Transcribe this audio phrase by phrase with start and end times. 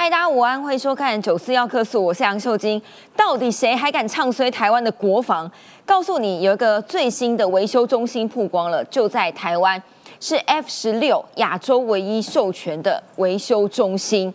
[0.00, 2.80] 嗨，大家午安，欢迎收看《九四幺客诉》，我是杨秀晶。
[3.16, 5.50] 到底谁还敢唱衰台湾的国防？
[5.84, 9.82] 告诉你，有一个最新的维修中心曝光了，就在台湾，
[10.20, 14.32] 是 F 十六亚洲唯一授权的维修中心。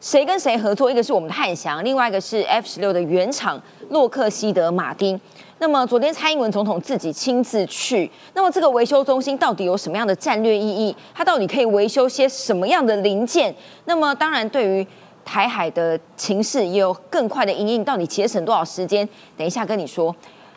[0.00, 0.90] 谁跟谁合作？
[0.90, 5.20] 一个是我们的汉翔，另外一个是 F 十六的原厂洛克希德马丁。
[5.60, 10.94] 那么昨天蔡英文总统自己亲自去，那么这个维修中心到底有什么样的战略意义？
[11.12, 13.52] 它到底可以维修些什么样的零件？
[13.86, 14.86] 那么当然，对于
[15.24, 19.08] 台海的情势也有更快的应应，到底节省多少时间？
[19.36, 20.14] 等一下跟你说。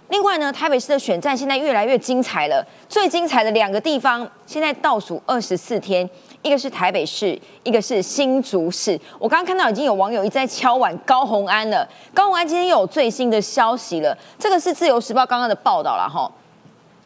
[0.10, 6.08] 另外呢，台北市的选战现在越来越精彩了，最精彩的两个地方现在倒数二十四天。
[6.42, 9.00] 一个是台北市，一个是新竹市。
[9.20, 11.88] 我刚刚看到已经有网友一直在敲碗高红安了。
[12.14, 16.32] 高红安今天又有最新的消息了，这个是自由时报刚刚的报道了哈。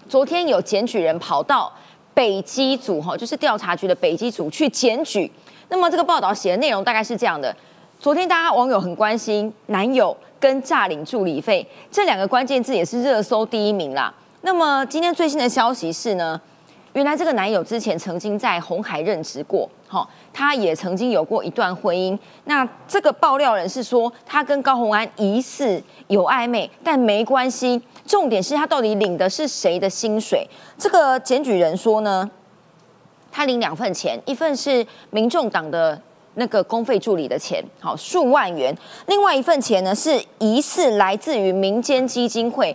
[0.07, 1.71] 昨天有检举人跑到
[2.13, 5.29] 北基组哈，就是调查局的北基组去检举。
[5.67, 7.53] 那么这个报道写的内容大概是这样的：
[7.99, 14.13] 昨天大家网友很关心男友跟诈领助理费这两个关键字，也是热搜第一名啦。
[14.41, 16.39] 那么今天最新的消息是呢？
[16.95, 22.17] 原来这个男友之前曾经在红海任职过，哈，他也曾经有过一段婚姻。
[22.45, 27.81] 那这个爆料人是说，他跟高红安疑似有暧昧，但没关系。
[28.07, 30.47] 重点是他到底领的是谁的薪水？
[30.77, 32.31] 这个检举人说呢，
[33.29, 36.01] 他领两份钱，一份是民众党的
[36.35, 38.73] 那个公费助理的钱，好数万元；
[39.07, 42.73] 另外一份钱呢，是疑似来自于民间基金会。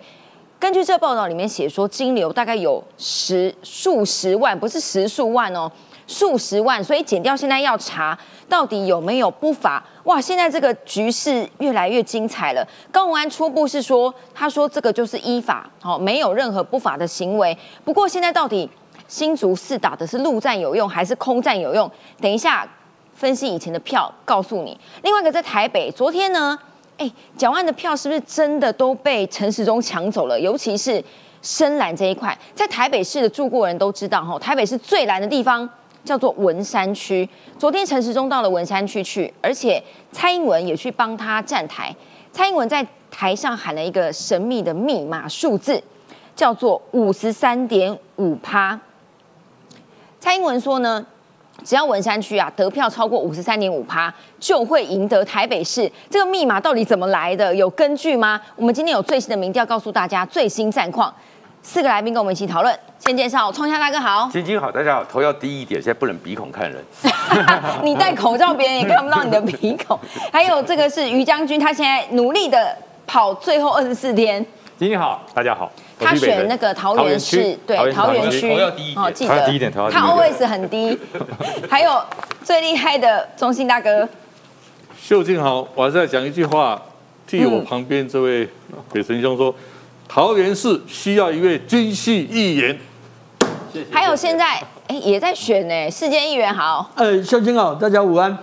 [0.61, 5.73] 根据这报道里面写说，金流大概有十数十万，不是十数万哦，
[6.07, 6.85] 数十万。
[6.85, 8.17] 所以减掉现在要查
[8.47, 9.83] 到底有没有不法。
[10.05, 12.63] 哇，现在这个局势越来越精彩了。
[12.93, 17.57] 高鸿安初步是说，他说这个就是依法，哦，没有任何不法的行为。
[17.83, 18.69] 不过现在到底
[19.09, 21.91] 新竹市打的是陆战有用还是空战有用？
[22.21, 22.69] 等一下
[23.15, 24.79] 分析以前的票告诉你。
[25.03, 26.59] 另外一个在台北，昨天呢？
[27.01, 30.39] 哎，蒋万的票是不是真的都被陈时中抢走了？
[30.39, 31.03] 尤其是
[31.41, 35.67] 深蓝这一块，在台北市的住过人都知道，哈，台北市最蓝的地方
[36.05, 37.27] 叫做文山区。
[37.59, 41.91] 昨天陈时中到了文山区去，而且蔡英文也去帮他站台。
[42.33, 45.83] 蔡英文在台上喊了一个神秘的密码数字，
[46.37, 48.79] 叫做五十三点五趴。
[50.21, 51.07] 蔡英文说呢？
[51.65, 55.91] 只要文山区啊得票超过五十三点五趴，就会赢得台北市。
[56.09, 57.55] 这个密码到底怎么来的？
[57.55, 58.41] 有根据吗？
[58.57, 61.15] 我们今天有最新的民调告诉大家最新战况。
[61.63, 62.75] 四个来宾跟我们一起讨论。
[62.99, 65.05] 先介绍创夏大哥好，晶晶好，大家好。
[65.05, 66.83] 头要低一点，现在不能鼻孔看人。
[67.85, 69.99] 你戴口罩，别人也看不到你的鼻孔。
[70.33, 72.75] 还有这个是于将军，他现在努力的
[73.07, 74.45] 跑最后二十四天。
[74.81, 75.71] 晶晶好，大家好。
[75.99, 78.51] 他选那个桃园市，对桃园区，
[78.97, 80.99] 哦，记得低一点，他 always 很低。
[81.69, 82.03] 还有
[82.43, 84.09] 最厉害的中心大哥，
[84.99, 86.81] 秀静好，我还是要讲一句话，
[87.27, 88.49] 替我旁边这位
[88.91, 89.55] 北辰兄说，
[90.09, 92.79] 桃园市需要一位军系议员。
[93.91, 96.91] 还有现在哎也在选呢，世界议员好。
[96.95, 98.35] 呃，秀静好，大家午安。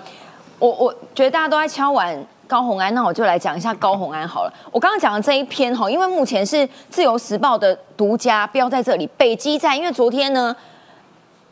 [0.60, 2.24] 我我觉得大家都在敲碗。
[2.48, 4.54] 高红安，那我就来讲一下高红安好了。
[4.72, 9.08] 我刚刚讲的这一篇哈，因为目前是自由时报的独家标在这里。
[9.18, 10.56] 北基站，因为昨天呢，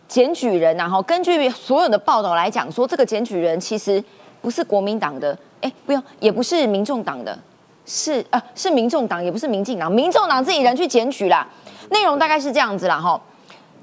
[0.07, 4.01] 检举人然后根据所有的报道来讲说，这个检举人其实
[4.41, 7.37] 不是国民党的，哎，不用，也不是民众党的，
[7.85, 11.45] 是啊，是民众党，也不是民进党，民众党自己人去检举啦。
[11.89, 13.19] 内容大概是这样子啦哈，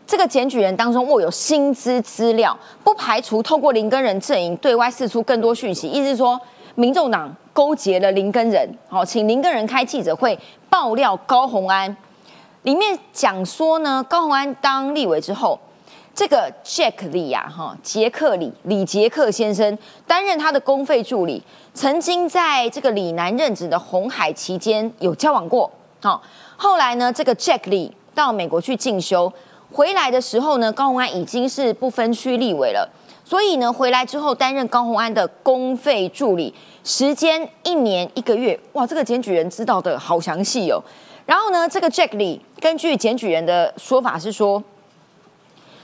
[0.06, 6.40] 这个检举人当中握有薪资资料，不排除透过林根人阵营对外释出更多讯息，意思是说。
[6.74, 10.38] 民众党勾结了林根人，好，请林根人开记者会
[10.70, 11.94] 爆料高红安，
[12.62, 15.58] 里面讲说呢，高红安当立委之后，
[16.14, 21.42] 这个 Jack 李呀，哈，杰克李李杰克先生担任他的公费助理，
[21.74, 26.22] 曾经在这个李南任职的红海期间有交往过，好，
[26.56, 29.30] 后来呢，这个 Jack 李到美国去进修，
[29.70, 32.88] 回来的时候呢，高红安已经是不分区立委了。
[33.32, 36.52] 所以呢，回来之后担任高鸿安的公费助理，
[36.84, 38.60] 时间一年一个月。
[38.74, 40.78] 哇，这个检举人知道的好详细哦。
[41.24, 44.62] 然后呢，这个 Jack Lee 根据检举人的说法是说，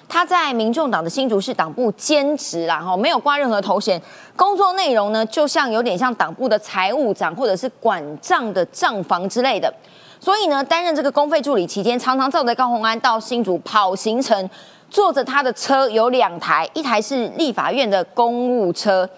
[0.07, 3.99] 他在民众党的新竹市党部兼职啦，哈，没有挂任何头衔，
[4.37, 9.73] 工作内容呢，就像有点像党部的财务长或者是管账的账房之类的。
[10.21, 14.51] 所以呢，担任这个公费助理期间，常常照着高鸿安到新竹跑行程。
[14.91, 19.09] 坐着他的车有两台，一台是立法院的公务车，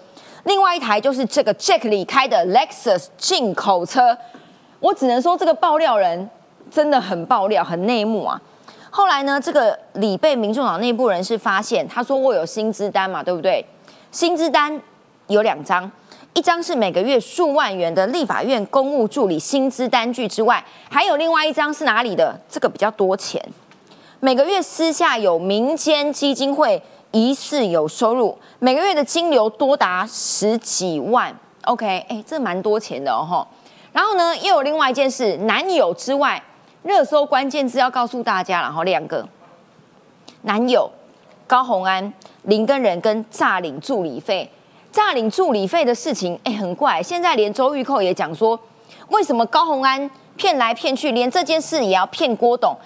[0.45, 4.17] 另外一台就是这个 Jack 李开的 Lexus 进口车。
[4.81, 6.29] 我只能说这个爆料人
[6.71, 8.41] 真的很爆料，很内幕啊。
[8.91, 13.65] 后来呢，这个李被民众党内部人士发现，他说我有薪资单嘛，对不对？
[14.11, 14.81] 薪资单
[15.29, 15.89] 有两张，
[16.35, 22.37] 一张是每个月数万元的立法院公务助理薪资单据之外，还有另外一张是哪里的？
[22.49, 23.41] 这个比较多钱，
[24.23, 31.35] 每个月私下有民间基金会疑似有收入，每个月的金流多达十几万。
[31.63, 33.47] OK，哎，这蛮多钱的哦。
[33.93, 36.43] 然后呢，又有另外一件事，男友之外，
[36.83, 39.27] 热搜关键字要告诉大家然后两个
[40.43, 40.91] 男友
[41.47, 42.13] 高红安、
[42.43, 44.51] 林根仁跟诈领助理费，
[44.93, 47.03] 诈领助理费的事情，哎，很怪。
[47.03, 48.61] 现在连周玉蔻也讲说，
[49.09, 52.77] 为什么高红安骗来骗去，连这件事也要骗郭董？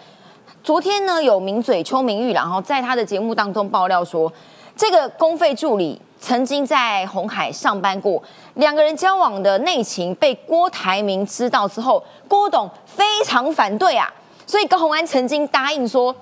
[0.64, 4.32] 昨天呢，有名嘴邱明玉，然后在他的节目当中爆料说，
[4.75, 6.00] 这个公费助理。
[6.19, 8.22] 曾经在红海上班过，
[8.55, 14.11] 两个人交往的内情被郭台铭知道之后，郭董非常反对啊，
[14.46, 16.16] 所以高鸿安曾经答应说：“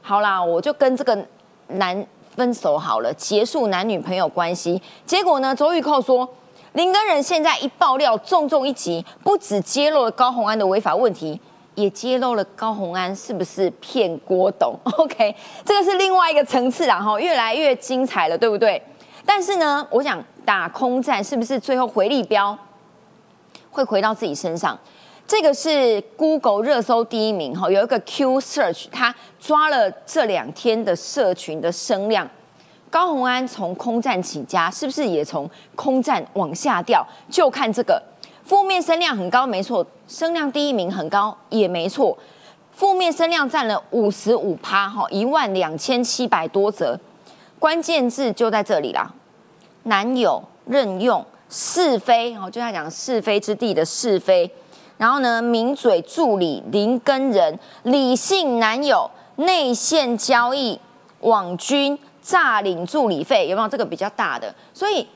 [0.00, 1.26] 好啦，我就跟这个
[1.66, 6.26] 男分手好了，结束男女朋友关系。”结果呢，周玉蔻说，
[6.72, 11.38] 林根人现在一爆料，重重一击，不止揭露了高鸿安的违法问题，
[11.82, 14.78] 也揭露了高鸿安是不是骗郭董。
[14.98, 15.34] OK，
[15.64, 18.80] 这个是另外一个层次，然后越来越精彩了，对不对？
[19.26, 22.56] 但是呢，我想打空战是不是最后回力标
[23.70, 24.78] 会回到自己身上？
[25.26, 32.28] 这个是 Google 热搜第一名哈，有一个 Q Search，它抓了这两天的社群的声量。
[32.90, 37.06] 高红安从空战起家，是不是也从空战往下掉？
[37.30, 38.02] 就看这个
[38.44, 42.16] 负面声量很高，没错，声量第一名很高也没错，
[42.72, 46.98] 负面声量占了五十五趴哈，一万两千七百多则。
[47.58, 49.12] 关键字就在这里啦，
[49.84, 54.50] 男友任用是非，哦，就在讲是非之地的是非。
[54.98, 60.78] 然后呢，名嘴助理林根人，理性男友内线交易，
[61.20, 64.54] 网军诈领助理费，有没有这个比较大的？
[64.74, 65.06] 所以，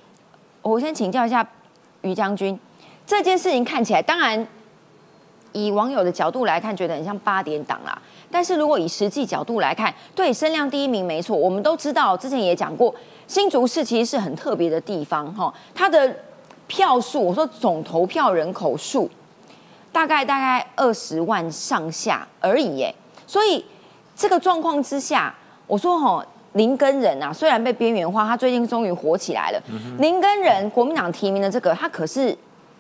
[0.63, 1.47] 我先请教一下
[2.03, 2.59] 于将军，
[3.07, 4.47] 这件事情看起来，当然
[5.53, 7.97] 以网友的角度来看，觉得很像八点档啦。
[8.31, 12.93] 但是如果以实际角度来看，对声量第一名没错，我们都知道，之前也讲过，
[13.29, 16.15] 新竹市其实是很特别的地方哈，它的
[16.67, 19.09] 票数，我说总投票人口数
[19.93, 22.93] 大概大概二十万上下而已耶，
[23.25, 23.65] 所以
[24.17, 25.33] 这个状况之下，
[25.69, 29.63] 我说哈林根人啊，虽然被边缘化，他最近终于火起来了，
[30.01, 32.37] 林根人国民党提名的这个，他可是。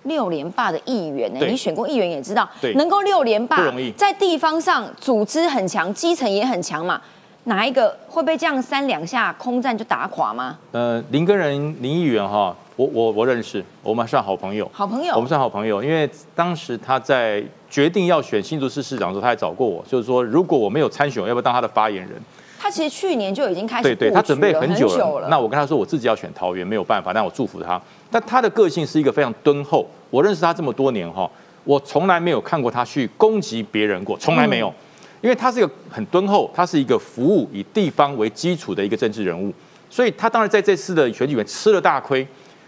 [0.06, 1.40] 六连霸的议员呢？
[1.46, 7.00] 你选过议员也知道，能够六连霸，在地方上组织很强，基层也很强嘛。
[7.44, 10.58] 哪一个会被这样三两下空战就打垮吗？
[10.72, 14.68] 呃，林根仁林议员哈，我我我认识，我们算好朋友。
[14.72, 22.20] 好朋友，我们算好朋友，因为当时他在决定要选新竹市市长的时候，他还找过我，就是说如果我没有参选，要不要当他的发言人？
[22.66, 24.88] 他其实去年就已经开始，对对，他准备很久
[25.20, 25.28] 了。
[25.28, 27.80] 那我跟他说，我自己要选桃园，没有办法，但我祝福他。
[28.10, 29.88] 但他的个性是一个非常敦厚。
[30.10, 31.30] 我认识他这么多年哈，
[31.62, 34.74] 我从来没有看过他去攻击别人过，从来没有，
[35.20, 39.54] 因为他是一个很敦厚，他是一个服务以地方为基础的一个政治人物，
[39.88, 42.26] 所以他当然在这次的选举里面吃了大亏。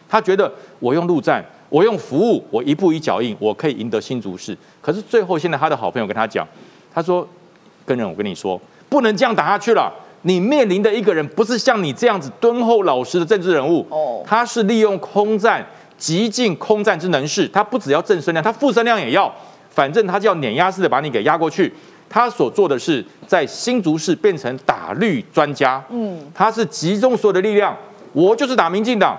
[0.09, 0.49] 他觉得
[0.79, 4.57] 我用陆战，我用服务，我一步一脚印，我可以赢得新竹市。
[4.81, 6.47] 可是最后现在他的好朋友跟他讲，
[6.95, 7.29] 他说
[7.85, 9.93] ：“跟人，我跟你说，不能这样打下去了。
[10.23, 15.67] 你面临的一个人不是像你这样子敦厚老实的政治人物，哦，他是利用空战。”
[15.99, 19.29] 极尽空战之能事，他不只要正声量，他负声量也要，
[19.69, 21.75] 反正他就要碾压式的把你给压过去。
[22.09, 27.77] 他所做的是在新竹市变成打绿专家，嗯，他是集中所有的力量，
[28.13, 29.19] 我就是打民进党，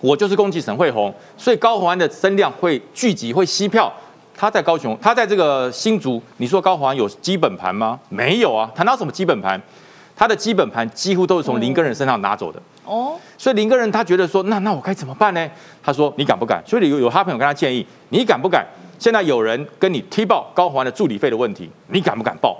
[0.00, 3.92] 我就是攻击沈惠宏，所以高虹安的声量会聚集会吸票。
[4.36, 7.98] 他在高雄，他在这个新竹，你说高华有基本盘吗？
[8.10, 9.60] 没有啊，谈到什么基本盘？
[10.14, 12.60] 他的基本盘几乎都是从林根人身上拿走的。
[12.84, 15.50] 哦，所以林根人他觉得说，那那我该怎么办呢？
[15.82, 16.62] 他说你敢不敢？
[16.66, 18.64] 所以有有他朋友跟他建议，你敢不敢？
[18.98, 22.56] 现在有人跟你踢爆高环的助理费的问题，你敢不敢报？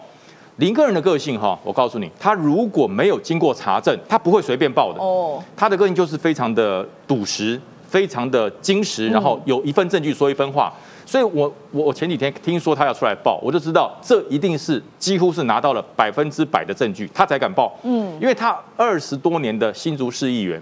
[0.57, 5.01] 林根人的个性哈，我告诉你，他如果没有经过查证，他不会随便报的。
[5.01, 10.73] 哦，他的个性就是非常的笃实，非常的矜持，然后有一份证据说一分话。
[11.07, 17.73] 所以，我我我前几天听说他要出来报，我就知道这一定是几乎是拿到了百分之百的证据，他才敢报。
[17.85, 20.61] 嗯，因为他二十多年的新竹市议员，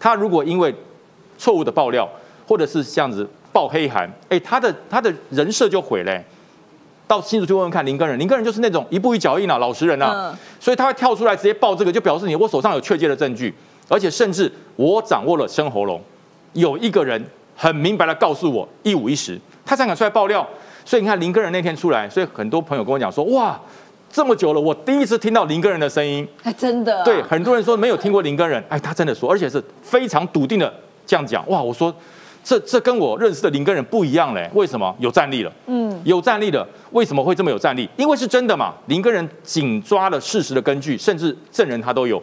[0.00, 0.74] 他如果因为
[1.38, 2.08] 错误的爆料，
[2.44, 6.20] 或者是这样子爆黑函，哎，他的他的人设就毁了。
[7.06, 13.54] 到新竹去问问看林根人，林根人就是那种一步一脚印啊，老实人啊，所以他会跳出来直接报这个，就表示你我手上有确切的证据，
[13.88, 16.00] 而且甚至我掌握了生喉咙，
[16.54, 17.22] 有一个人
[17.54, 19.38] 很明白的告诉我一五一十。
[19.64, 20.46] 他才敢出来爆料，
[20.84, 23.58] 所以你看林根人那天出来，所以很多朋友跟我讲说，哇，
[24.10, 30.72] 这么久了，我第一次听到林根人的声音，哎，真的，对，很多人说没有听过林根人，哎，他真的说，而且是非常笃定的
[31.06, 31.92] 这样讲，哇，我说
[32.44, 34.94] 这这跟我认识的林根人不一样嘞，为什么？
[34.98, 37.88] 有战力了，嗯，有战力了，为什么会这么有战力？
[37.96, 42.22] 因为是真的嘛，林根人紧抓了事实的根据，甚至证人他都有，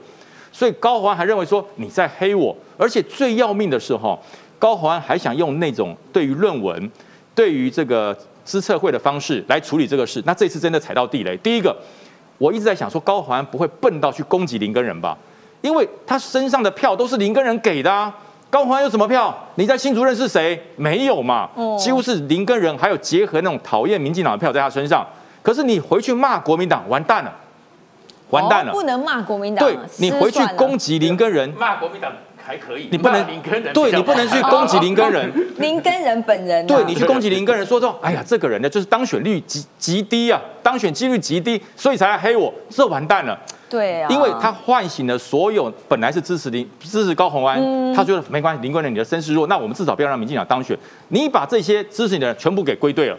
[0.52, 4.18] 所以高环还认为说你在黑我，而且最要命的是哈，
[4.60, 6.92] 高环还想用那种对于论文、
[7.34, 11.36] 对于这个资策会的方式来处理这个事，那这次真的踩到地雷。
[11.38, 11.76] 第一个。
[12.38, 15.16] 我一直在想，说高环不会笨到去攻击林根人吧？
[15.62, 18.12] 因为他身上的票都是林根人给的啊。
[18.50, 19.32] 高环有什么票？
[19.58, 20.60] 你在新竹认识谁？
[20.76, 21.48] 没有嘛？
[21.78, 25.06] 几乎是林根人，还有结合那种讨厌民进党的票在他身上。
[25.44, 27.32] 可是你回去骂国民党，完蛋了，
[28.32, 29.64] 完蛋了，不能骂国民党。
[29.64, 32.12] 对你回去攻击林根人，骂国民党。
[32.46, 43.40] 还可以，你不能林根人，对你不能去攻击林根人，林根人本人，对你去攻击林根人，说说，哎呀，这个人呢，就是当选率极极低啊，当选几率极低，所以才来黑我，这完蛋了。
[43.70, 47.58] 对啊，因为他唤醒了所有本来是支持林支持高鸿安，
[47.94, 50.78] 他觉得没关系，林根人你的声势弱，那我们至少不要让民进党当选。
[51.10, 53.18] 你把这些支持你的人全部给归队了。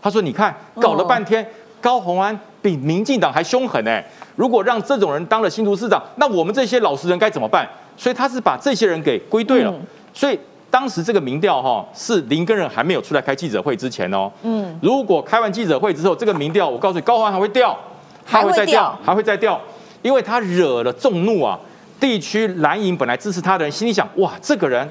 [0.00, 1.46] 他说，你看搞了半天，
[1.82, 4.02] 高鸿安比民进党还凶狠哎，
[4.36, 7.68] 如果让这种人当了新竹市长，那我们这些老实人该怎么办？
[8.00, 9.70] 所以他是把这些人给归队了。
[10.14, 10.38] 所以
[10.70, 14.32] 当时这个民调哈是林根人还没有出来开记者会之前哦。
[14.42, 14.78] 嗯。
[14.80, 17.78] 如果开完记者会之后，这个民调我告诉你，高环还会掉，
[18.24, 19.60] 还会再掉，还会再掉，
[20.00, 21.60] 因为他惹了众怒啊。
[22.00, 24.88] 地区蓝营本来支持他的人心里想：哇，这个人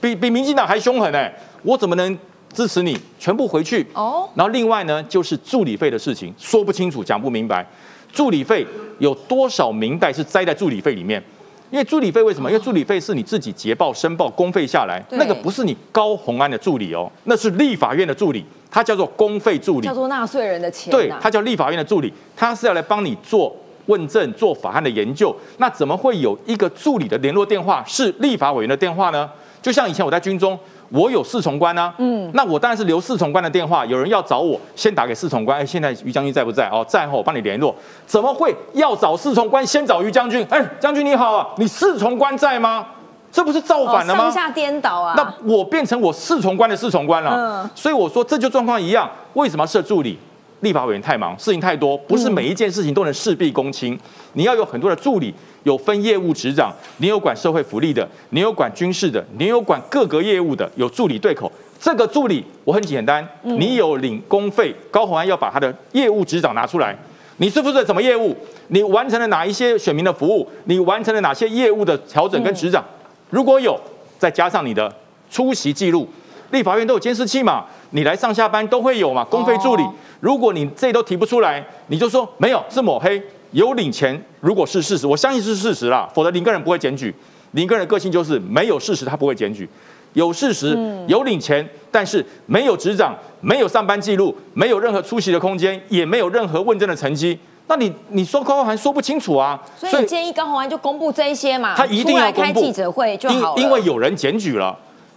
[0.00, 1.30] 比比民进党还凶狠哎，
[1.62, 2.18] 我怎么能
[2.50, 2.98] 支持你？
[3.18, 4.26] 全部回去哦。
[4.34, 7.66] 然后另外呢，就是助理费的事情说不清楚，讲不明白。
[8.10, 8.66] 助理费
[8.98, 11.22] 有多少明代是栽在助理费里面？
[11.70, 12.50] 因为助理费为什么？
[12.50, 20.90] 因为助理费是你自己捷报申报公费下来，那个不是你高红安的助理哦，那是立法院的助理，他叫做公费助理，叫做纳税人的钱。
[20.90, 23.54] 对，他叫立法院的助理，他是要来帮你做
[23.86, 25.34] 问政、做法案的研究。
[25.58, 29.28] 那怎么会有一个助理的联络电话是立法委员的电话呢？
[29.60, 30.58] 就像以前我在军中。
[30.90, 33.84] 我有侍从官啊，嗯，那我当然是留侍从官的电话。
[33.86, 35.58] 有人要找我，先打给侍从官。
[35.58, 36.68] 哎，现在于将军在不在？
[36.70, 37.74] 哦，在后我帮你联络。
[38.06, 39.66] 怎么会要找侍从官？
[39.66, 40.46] 先找于将军。
[40.50, 42.86] 哎，将军你好啊，你侍从官在吗？
[43.32, 44.24] 这不是造反了吗？
[44.24, 45.12] 上下颠倒啊！
[45.16, 47.34] 那我变成我侍从官的侍从官了。
[47.36, 49.10] 嗯，所以我说这就状况一样。
[49.34, 50.18] 为什么要设助理？
[50.60, 53.98] 立法委员太忙，事情太多，不是每一件事情都能事必躬亲。
[54.32, 55.34] 你要有很多的助理。
[55.64, 61.50] 有分业务执掌，你有管社会福利的，你有管军事的，你有管各个业务的，有助理对口。
[61.80, 66.96] 这个助理我很简单，你有领工费，高鸿安要把他的业务执掌拿出来。
[67.38, 68.32] 你是负责什么业务？
[68.68, 70.48] 你完成了哪一些选民的服务？
[70.66, 72.84] 你完成了哪些业务的调整跟执掌？
[73.30, 73.76] 如果有，
[74.20, 74.94] 再加上你的
[75.28, 76.08] 出席记录，
[76.50, 79.24] 立法院都有监视器嘛，你来上下班都会有嘛。
[79.24, 79.82] 公费助理，
[80.20, 83.22] 如果你这都提不出来，你就说没有，是抹黑。
[83.52, 87.14] 有领钱，如果是事实，我相信是事实啦，否则林个人不会检举。
[87.52, 89.66] 林个人个性就是没有事实他不会检举，
[90.12, 90.76] 有事实
[91.06, 97.38] 有领钱，但是没有执掌，没有上班记录，没有任何出席的空间，也没有任何问政的成绩。
[97.68, 99.58] 那你你说高宏安说不清楚啊？
[99.76, 104.76] 所以建议高宏安就公布这一些嘛，他一定要开记者会就好因因为有人检举了，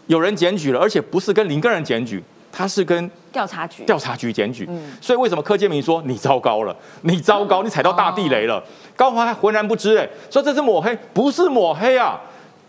[0.09, 2.21] 有人检举了，而且不是跟林根人检举。
[2.51, 4.67] 他是跟调查局调查局检举，
[4.99, 6.75] 所以为什么柯建明说你糟糕了？
[7.03, 8.61] 你糟糕， 你踩到大地雷了。
[8.95, 12.19] 高华还浑然不知，哎，说这是抹黑，不是抹黑啊。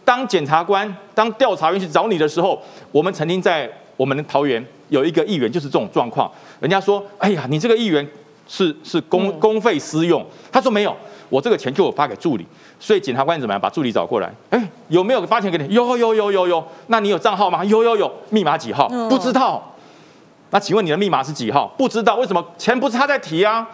[0.05, 2.61] 当检察官、当调查员去找你的时候，
[2.93, 6.31] 我们曾经在我们的桃园有一个议员就是这种状况，
[6.61, 8.07] 人家说，哎呀，你这个议员
[8.47, 10.95] 是是公公费私用，他说没有，
[11.31, 12.47] 我这个钱就我发给助理。
[12.81, 13.61] 所以检察官怎么样？
[13.61, 14.33] 把助理找过来。
[14.49, 15.73] 哎，有没有发钱给你？
[15.73, 16.67] 有有有有有。
[16.87, 17.63] 那你有账号吗？
[17.67, 18.11] 有有有。
[18.31, 18.89] 密码几号？
[19.11, 19.63] 不知道。
[20.51, 21.67] 那请问你的密码是几号？
[21.77, 22.17] 不知道。
[22.17, 22.43] 为什么？
[22.57, 23.69] 钱不是他在提啊？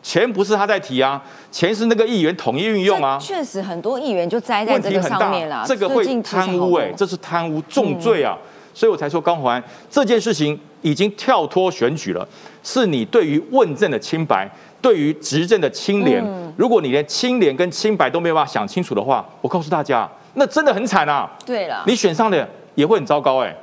[0.00, 1.20] 钱不是他在提啊？
[1.50, 3.18] 钱是那个议员统一运用啊。
[3.20, 5.64] 确实，很多议员就栽在这个上面了。
[5.66, 8.38] 这个会贪污哎，这是贪污重罪啊。
[8.72, 9.60] 所以我才说高宏安
[9.90, 12.28] 这件事情已经跳脱选举了，
[12.62, 14.48] 是你对于问政的清白。
[14.80, 16.24] 对于执政的清廉，
[16.56, 21.28] 如果你连清廉跟清白都没有办法想清楚的话，我告诉大家，那真的很惨啊！
[21.44, 23.54] 对了，你选上的也会很糟糕哎。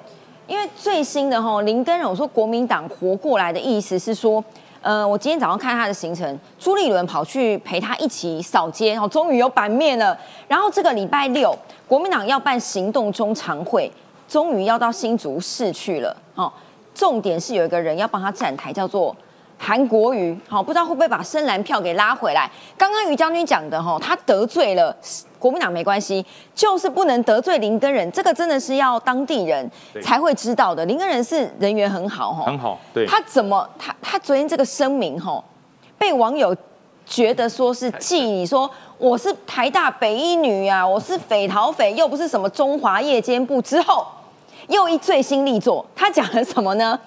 [0.48, 4.44] 因为最新的哈林根荣说国民党活过来的意思是说，
[4.82, 10.18] 呃，我今天早上看他的行程，朱立伦跑去陪他一起扫街，然后终于有版面了。
[10.50, 13.90] 然后这个礼拜六，国民党要办行动中常会，
[14.28, 16.16] 终于要到新竹市去了。
[16.36, 16.52] 哦，
[16.94, 19.16] 重点是有一个人要帮他站台，叫做。
[19.66, 22.52] 韩国瑜，好，不知道会不会把深蓝票给拉回来？
[22.78, 24.94] 刚刚于将军讲的，哈，他得罪了
[25.40, 29.66] 国民党没关系，就是不能得罪林根人，这个真的是要当地人
[30.02, 30.86] 才会知道的。
[30.86, 33.06] 林根人是人缘很好，哈，很好，对。
[33.06, 35.42] 他怎么，他他昨天这个声明，哈，
[35.98, 36.54] 被网友
[37.06, 43.62] 觉得说是记，你说我是台大北一女啊，我是匪逃匪，又不是什么中华夜间部。
[43.62, 44.06] 之后
[44.68, 47.00] 又一最新力作，他讲了什么呢？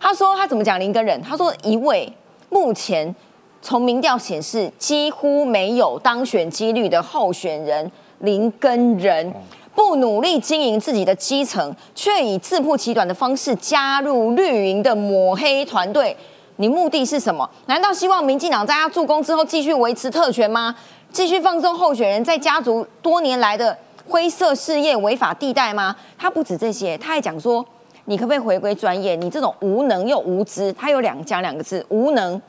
[0.00, 1.20] 他说他怎么讲林根人？
[1.22, 2.12] 他说一位
[2.48, 3.14] 目前
[3.60, 7.90] 从民调显示几乎没有当选几率的候选人
[8.20, 9.32] 林根人。
[9.74, 16.16] 不努力经营自己的基层，却以自曝其短的方式加入绿营的抹黑团队，
[16.56, 17.48] 你目的是什么？
[17.66, 20.74] 难道希望民进党在他助攻之后继续维持特权吗？
[21.12, 23.78] 继续放纵候选人在家族多年来的
[24.08, 25.94] 灰色事业违法地带吗？
[26.18, 27.64] 他不止这些，他还讲说，
[28.08, 29.14] 你可不可以回归专业？
[29.14, 32.40] 你这种无能又无知，他有两加两个字：无能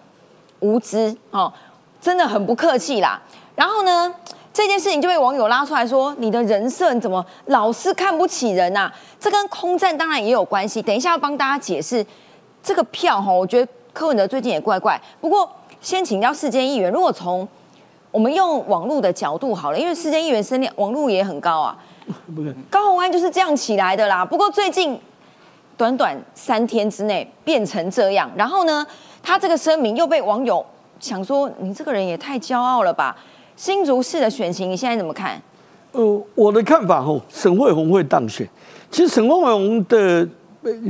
[0.61, 1.51] 无知哦，
[2.01, 3.21] 真的很不客气啦。
[3.55, 4.15] 然后呢？
[4.51, 10.81] 这件事情就被网友拉出来说：“你的人设你怎么老是看不起人呐？”这跟空战当然也有关系。
[10.81, 12.05] 等一下要帮大家解释
[12.61, 14.99] 这个票哈，我觉得柯文哲最近也怪怪。
[15.21, 15.49] 不过
[15.79, 17.47] 先请教世间议员，如果从
[18.11, 21.77] 我们用网络的角度好了，因为世间议员声量网络也很高啊。
[22.69, 24.25] 高虹安就是这样起来的啦。
[24.25, 24.99] 不过最近
[25.79, 28.85] 短短三天之内变成这样，然后呢，
[29.23, 30.63] 他这个声明又被网友
[30.99, 33.15] 想说：“你这个人也太骄傲了吧？”
[33.55, 35.41] 新竹市的选情，你现在怎么看？
[35.93, 38.45] 呃，我的看法吼，沈惠宏会当选。
[38.91, 40.27] 其实沈惠宏的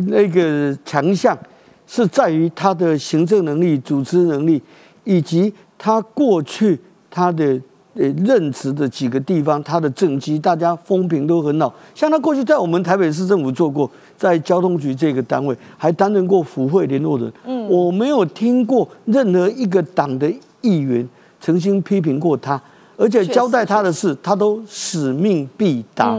[0.08, 1.38] 那个强项
[1.86, 4.60] 是在于他的行政能力、组织能力，
[5.04, 6.80] 以及他过去
[7.12, 7.46] 他的
[7.94, 11.72] 呃任职的几个地方，他的政绩大家风评都很好。
[11.94, 17.34] 像他过去在我们台北市政府做过，在交通局这个单位还担任过府会联络人。
[17.46, 21.08] 嗯，我没有听过任何一个党的议员。
[21.42, 22.62] 曾经批评过他，
[22.98, 26.14] 而且交代他的事，他都使命必达。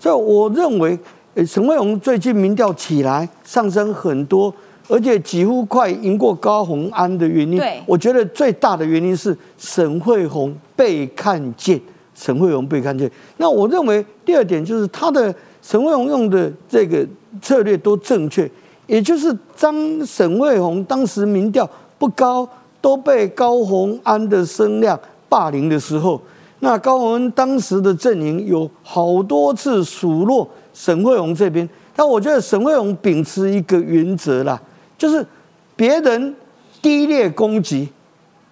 [0.00, 0.98] 所以我认为，
[1.46, 4.52] 沈惠宏最近民调起来上升很多，
[4.88, 11.80] 而且几乎快赢过高鸿安的原因，我觉得最大的原因是沈惠宏被看见。
[12.16, 13.08] 沈惠宏被看见。
[13.36, 15.32] 那我认为第二点就是他的
[15.64, 17.04] 沈惠宏用的这个
[17.40, 18.48] 策略都正确，
[18.86, 22.46] 也就是张沈卫红当时民调不高。
[22.84, 26.20] 都被高鸿安的声量霸凌的时候，
[26.58, 34.60] 那高鸿安当时的阵营有好多次数落沈卫红这边，但我觉得沈卫红秉持一个原则啦，
[34.98, 35.26] 就是
[35.74, 36.36] 别人
[36.82, 37.88] 低劣攻击，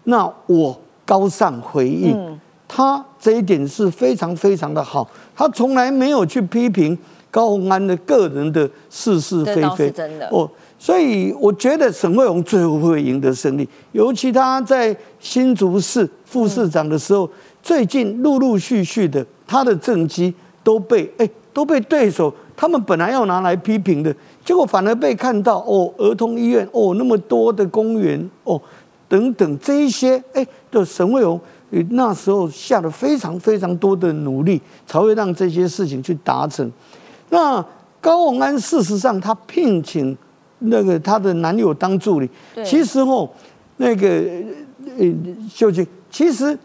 [0.05, 6.97] 那我高尚回应，他这一点是非常非常的好，他从来没有去批评
[7.31, 10.49] 高鸿安的个人的是是非非，真的哦。
[10.79, 17.31] 所以我觉得沈惠宏最后会赢得胜利，尤其他在新竹市副市长的时候，
[17.63, 24.13] 最近陆陆续续的他的政绩都被哎都被对手他们本来要拿来批评的，
[24.45, 28.61] 结果反而被看到哦，儿童医院哦那么多的公园哦
[29.09, 31.41] 等等这一些哎的沈惠宏
[31.91, 36.71] 那时候下了非常非常多的努力，才会让这些事情去达成。
[37.31, 37.65] 那
[38.01, 40.17] 高鸿安事实上他聘请。
[40.65, 42.31] 那个他的男友当助理，
[42.65, 43.29] 其实哦，
[43.79, 44.09] 那个
[44.97, 45.05] 呃
[45.51, 46.57] 秀清，其实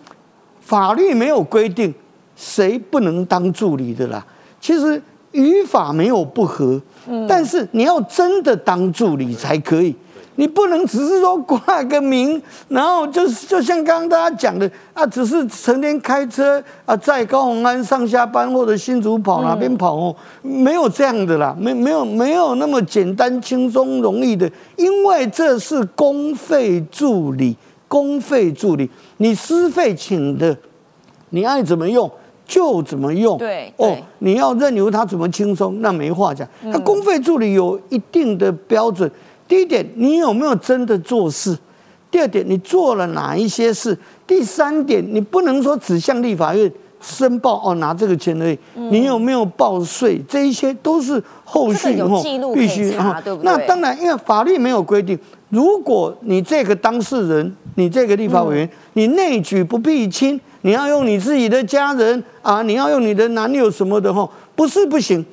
[0.61, 1.91] 法律没有规定
[2.35, 4.23] 谁不能当助理的啦。
[4.61, 6.79] 其实语法没有不合，
[7.27, 9.95] 但是你要真的当助理才可以。
[10.38, 30.56] 你不能只是说挂个名，然后就是就像刚刚大家讲的啊，只是成天开车啊，在高雄安上下班或者新竹跑哪边跑哦，没有这样的啦，没没有没有那么简单轻松容易的，因为这是公费助理，公费助理，你私费请的，
[31.32, 32.10] 你爱怎么用
[32.45, 39.12] 就怎么用，对哦，你要任由他怎么轻松，那没话讲，他公费助理有一定的标准。
[39.47, 41.57] 第一点，你有没有真的做事？
[42.10, 43.97] 第二点，你做了哪一些事？
[44.25, 48.57] 第三点，你不能说只向立法院申报哦，拿这个钱而已。
[48.75, 50.21] 你有没有报税？
[50.27, 53.45] 这一些都是后续后必须啊，对不对？
[53.45, 55.17] 那当然，因为法律没有规定，
[55.49, 65.25] 如果你这个当事人，你这个立法委员，你内举不避亲，你要用你自己的家人啊，你要用你的男友什么的哈，不是不行。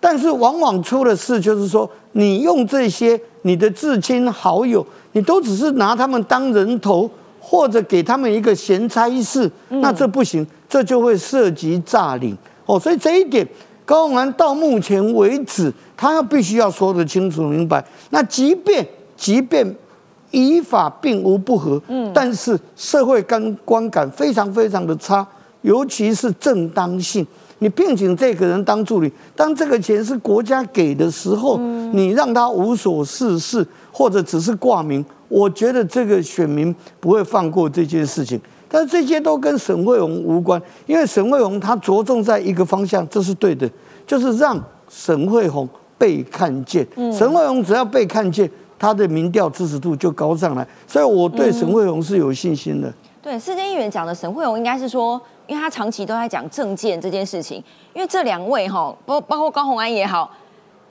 [0.00, 7.08] 但是往往出了事，就是说你用这些你的至亲好友，你都只是拿他们当人头，
[7.38, 12.80] 或者给他们一个闲差事，那这不行，这就会涉及诈领哦。
[12.80, 13.46] 所以这一点，
[13.84, 17.84] 高鸿安到目前为止，他要必须要说得清楚明白。
[18.08, 18.86] 那即便
[19.16, 19.76] 即便
[20.30, 25.26] 依法并无不合，嗯，但是社会观观感非常非常的差，
[25.60, 27.26] 尤其是正当性。
[27.60, 31.56] 你聘请这个人当助理，当这个钱是国家给的时候，
[31.92, 38.40] 你让他无所事事，或者只是挂名，我觉得这个选民不会放过这件事情。
[38.72, 43.68] 但是这些都跟沈惠荣无关，因为沈惠荣他着重在一个方向，这是对的，
[44.06, 45.68] 就是让沈惠宏
[45.98, 46.86] 被看见。
[47.12, 52.90] 沈惠荣只要被看见，他的民调支持度就高上来，所以我对沈惠荣是有信心的。
[53.20, 57.60] 对，世界议员讲的沈惠荣应该是说，因为他长期都在讲政见这件事情，
[57.92, 60.30] 因为这两位哈，包包括高鸿安也好。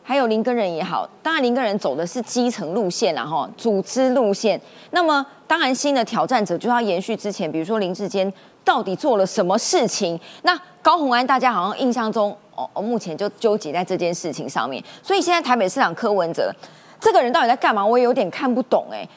[0.03, 4.59] 还有林根人也好，当然林根人走的是基层路线啦，哈，组织路线。
[4.89, 8.33] 那么当然新的挑战者就要延续之前，比如说林志坚
[8.65, 10.19] 到底做了什么事情？
[10.41, 14.83] 那高鸿安大家好像印象中哦，目前就纠结在这件事情上面。
[15.03, 16.51] 所以现在台北市长柯文哲
[16.99, 17.85] 这个人到底在干嘛？
[17.85, 19.07] 我也有点看不懂哎。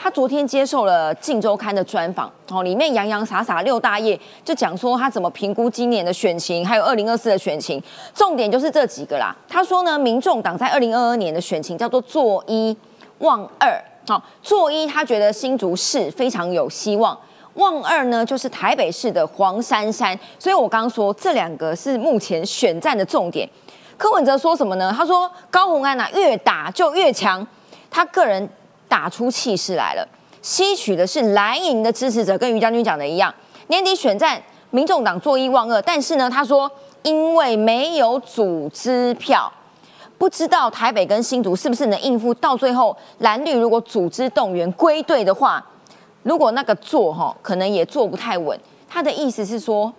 [0.00, 7.82] 他昨天接受了《镜周刊》的专访，哦，里面洋洋洒洒六大页就讲说他怎么评估今年的选情，还有二零二四的选情，
[8.14, 9.36] 重点就是这几个啦。
[9.48, 12.74] 他说呢，民众党在二零二二年的选情叫做做一
[13.18, 17.18] 望二，好，做一他觉得新竹市非常有希望，
[17.54, 23.48] 望二呢就是台北市的黄珊珊，所以我刚刚说这两个是目前选战的重点。
[23.96, 24.94] 柯文哲说什么呢？
[24.96, 27.44] 他说高鸿安呐越打就越强，
[27.90, 28.48] 他个人。
[28.88, 30.08] 打出气势来了，
[30.40, 33.32] 吸取的是蓝营的支持者，跟于将军讲的一样，
[33.66, 36.70] 年底选战，民众党坐一望二，但是呢，他说
[37.02, 39.52] 因为没有组织票，
[40.16, 45.64] 不知道台北跟新竹是不是能应付，到最后蓝绿如果组织动员归队的话，
[46.22, 48.58] 如果那个做哈，可能也做不太稳。
[48.88, 49.92] 他的意思是说，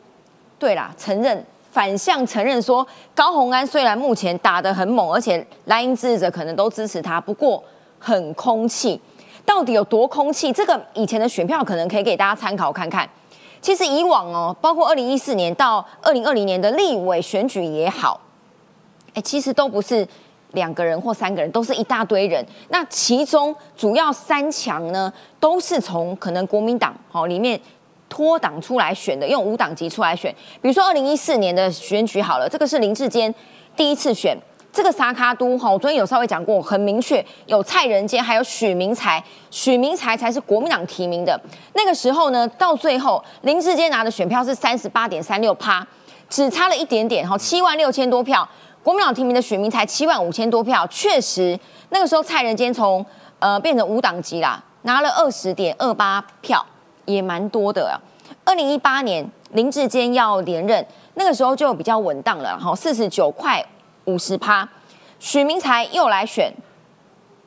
[0.58, 7.64] 对啦，承认反向承认说，高鸿安虽然目前打得很猛，而且蓝营支持者可能都支持他，不过。
[8.00, 9.00] 很空气，
[9.46, 10.52] 到底有多空气？
[10.52, 13.08] 这个以前的选票可能可以给大家参考看看。
[13.62, 18.20] 其实以往哦，包括二零一四年到二零二零年的立委选举也好，
[19.14, 20.08] 哎，其实都不是
[20.54, 22.46] 两个人或三个人，都是一大堆人。
[22.70, 27.60] 那其中主要三强呢，都是从可能国民党哦里面
[28.08, 30.34] 脱党出来选的，用五党籍出来选。
[30.62, 33.34] 比如说二零一四年的选举好了，这个是林志坚
[33.76, 34.38] 第一次选。
[34.80, 41.38] 这个沙卡都哈，我昨天有稍微讲过，很明确，有蔡仁坚，还有许明才，许明才才是国民党提名的。
[41.74, 45.86] 那个时候呢，到最后林志坚拿的选票是三十八点三六趴，
[46.30, 48.48] 只差了一点点哈，七万六千多票。
[48.82, 53.06] 国民党提名的许明才七万五千多票，确实那个时候蔡仁坚从
[53.40, 56.66] 呃变成无党籍啦，拿了二十点二八票，
[57.04, 58.00] 也蛮多的啊。
[58.46, 63.62] 二零一八年林志坚要连任，那个时候就比较稳当了哈，四十九块。
[64.10, 64.68] 五十趴，
[65.20, 66.52] 许明才又来选，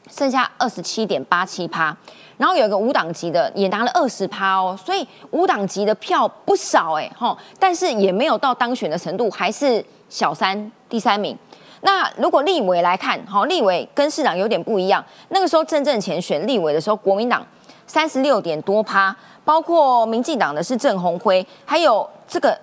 [0.09, 1.97] 剩下二十七点八七趴，
[2.37, 11.37] 然后有一个无党籍的也拿了二十趴哦，所以无党籍的票不少哎哈，但是也没有到当选的程度，还是小三第三名。
[11.81, 17.45] 那如果立委来看，好，立委跟市长有点不一样，那个时候正正前选立委的时候，国民党
[17.89, 22.57] 三十六点多趴，包括民进党的是郑鸿辉，还有这个。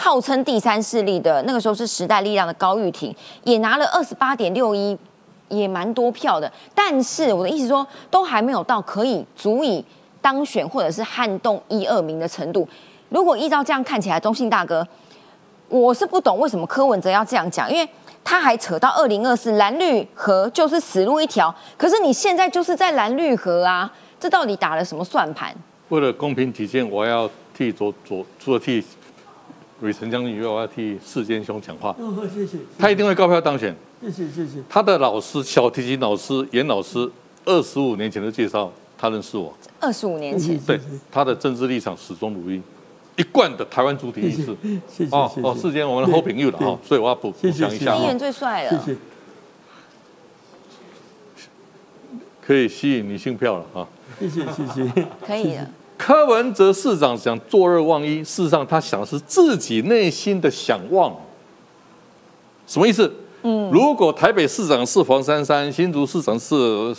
[0.00, 4.96] 号称第三势力的那个时候是时代力量的高玉婷，也拿了二十八点六一，
[5.48, 6.50] 也蛮多票的。
[6.72, 9.84] 但是我的意思说，都还没有到可以足以
[10.22, 12.66] 当选或者是撼动一二名的程度。
[13.08, 14.86] 如果依照这样看起来，中信大哥，
[15.68, 17.88] 我是不懂为什么柯文哲要这样讲，因为
[18.22, 21.52] 他还扯到二零二四蓝绿河就是死路一条。
[21.76, 25.52] 可是你现在就是在蓝绿河啊，这到底打了什么算盘？
[25.88, 28.84] 为了公平起见，我要替左左除了替。
[29.80, 31.94] 吕成将军，我要替世坚兄讲话。
[31.98, 32.58] 哦，谢谢。
[32.78, 33.74] 他一定会高票当选。
[34.02, 34.62] 谢谢，谢谢。
[34.68, 37.10] 他的老师，小提琴老师严老师，
[37.44, 39.52] 二十五年前的介绍，他认识我。
[39.80, 40.58] 二十五年前。
[40.60, 42.60] 对，他的政治立场始终如一，
[43.16, 44.56] 一贯的台湾主体意识。
[44.88, 45.14] 谢谢。
[45.14, 47.94] 哦哦，世坚，我们的好朋友了哈，所以我要补补讲一下。
[47.94, 48.70] 今年最帅了。
[48.70, 48.98] 谢谢。
[52.44, 53.88] 可以吸引女性票了哈。
[54.18, 55.06] 谢谢，谢谢。
[55.24, 55.70] 可以的。
[55.98, 61.14] 柯文哲市长想坐二望一，事实上他想的是自己内心的想望，
[62.66, 63.12] 什么意思？
[63.42, 66.94] 嗯，如果台北市长是黄珊珊，新竹市长是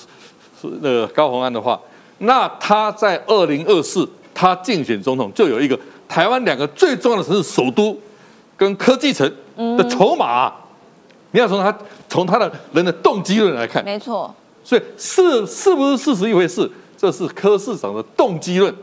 [0.62, 1.80] 是那个高鸿安的话，
[2.20, 7.98] 那他在二零二四他竞选总统就有一个台湾两个最重要的城市首都
[8.56, 9.30] 跟科技城
[9.78, 10.54] 的筹码。
[11.32, 14.34] 你要从他从他的人的动机论来看，没错。
[14.64, 16.70] 所以是是不是事实一回事？
[16.98, 18.74] 这是柯市长的动机论。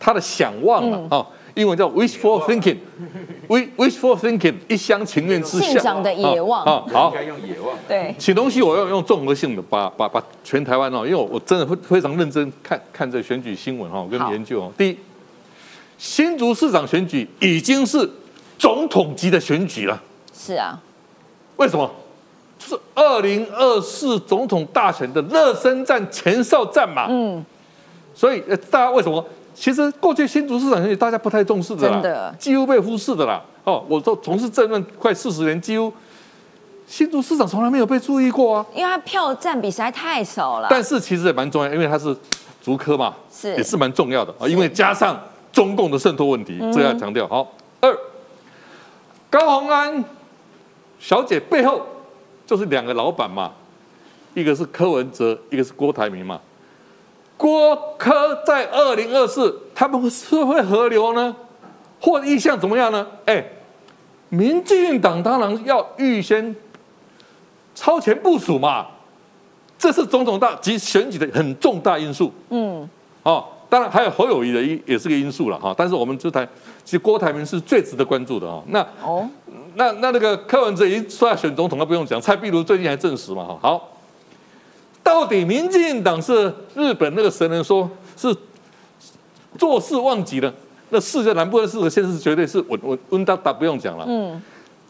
[0.00, 5.78] 他的想望了啊，英文叫 wishful thinking，wishful thinking，一厢情愿之想。
[5.78, 7.76] 长的野望啊，好，应该用野望。
[7.86, 14.72] 对，请东西我要用综合性的，把把把全台湾哦，因为我我真的会非常认真看看这选举新闻哈，跟研究哦。
[14.78, 14.98] 第一，
[15.98, 18.10] 新竹市长选举已经是
[18.58, 20.02] 总统级的选举了。
[20.32, 20.80] 是啊。
[21.56, 21.90] 为什么？
[22.58, 27.06] 是二零二四总统大选的热身战前哨战嘛。
[27.10, 27.44] 嗯。
[28.14, 29.22] 所以，大家为什么
[29.60, 33.42] 其实过去新竹市场选举大家不太重视的啦，几乎被忽视的啦。
[33.64, 35.92] 哦，我都从事政论快四十年，几乎
[36.86, 38.66] 新竹市场从来没有被注意过啊。
[38.74, 40.68] 因为它票占比实在太少了。
[40.70, 42.16] 但是其实也蛮重要，因为它是
[42.62, 44.48] 竹科嘛，是也是蛮重要的啊。
[44.48, 45.20] 因为加上
[45.52, 47.28] 中共的渗透问题，这要强调。
[47.28, 47.46] 好，
[47.82, 47.94] 二
[49.28, 50.02] 高鸿安
[50.98, 51.86] 小姐背后
[52.46, 53.52] 就是两个老板嘛，
[54.32, 56.40] 一个是柯文哲，一个是郭台铭嘛。
[57.40, 61.34] 郭科在二零二四，他们是会合流呢？
[61.98, 63.06] 或意向怎么样呢？
[63.24, 63.42] 哎，
[64.28, 66.54] 民进党当然要预先
[67.74, 68.88] 超前部署嘛，
[69.78, 72.30] 这是种种大及选举的很重大因素。
[72.50, 72.86] 嗯，
[73.22, 75.74] 哦，当然还有侯友谊的一也是个因素了哈。
[75.74, 76.46] 但是我们这台
[76.84, 78.62] 其实郭台铭是最值得关注的啊。
[78.66, 79.26] 那哦，
[79.76, 82.20] 那那那个柯文哲已经说要选总统，那不用讲。
[82.20, 83.58] 蔡壁如最近还证实嘛哈。
[83.62, 83.88] 好，
[85.10, 88.32] 到底民进党是日本那个神人说是
[89.58, 90.54] 做事忘记了？
[90.90, 94.04] 那四个南部的四个县市绝对是稳稳稳当当，不用讲了。
[94.06, 94.40] 嗯，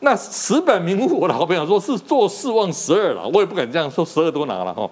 [0.00, 4.88] 那石本明夫，我的好朋友说是做事忘十二了，我也不敢这样说，十二都拿了哈。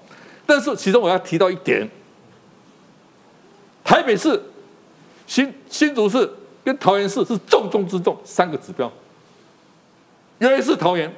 [0.46, 1.86] 但是其中我要提到一点，
[3.84, 4.42] 台北市、
[5.26, 6.28] 新新竹市
[6.64, 8.90] 跟桃园市是重中之重三个指标，
[10.38, 11.14] 尤其是桃园，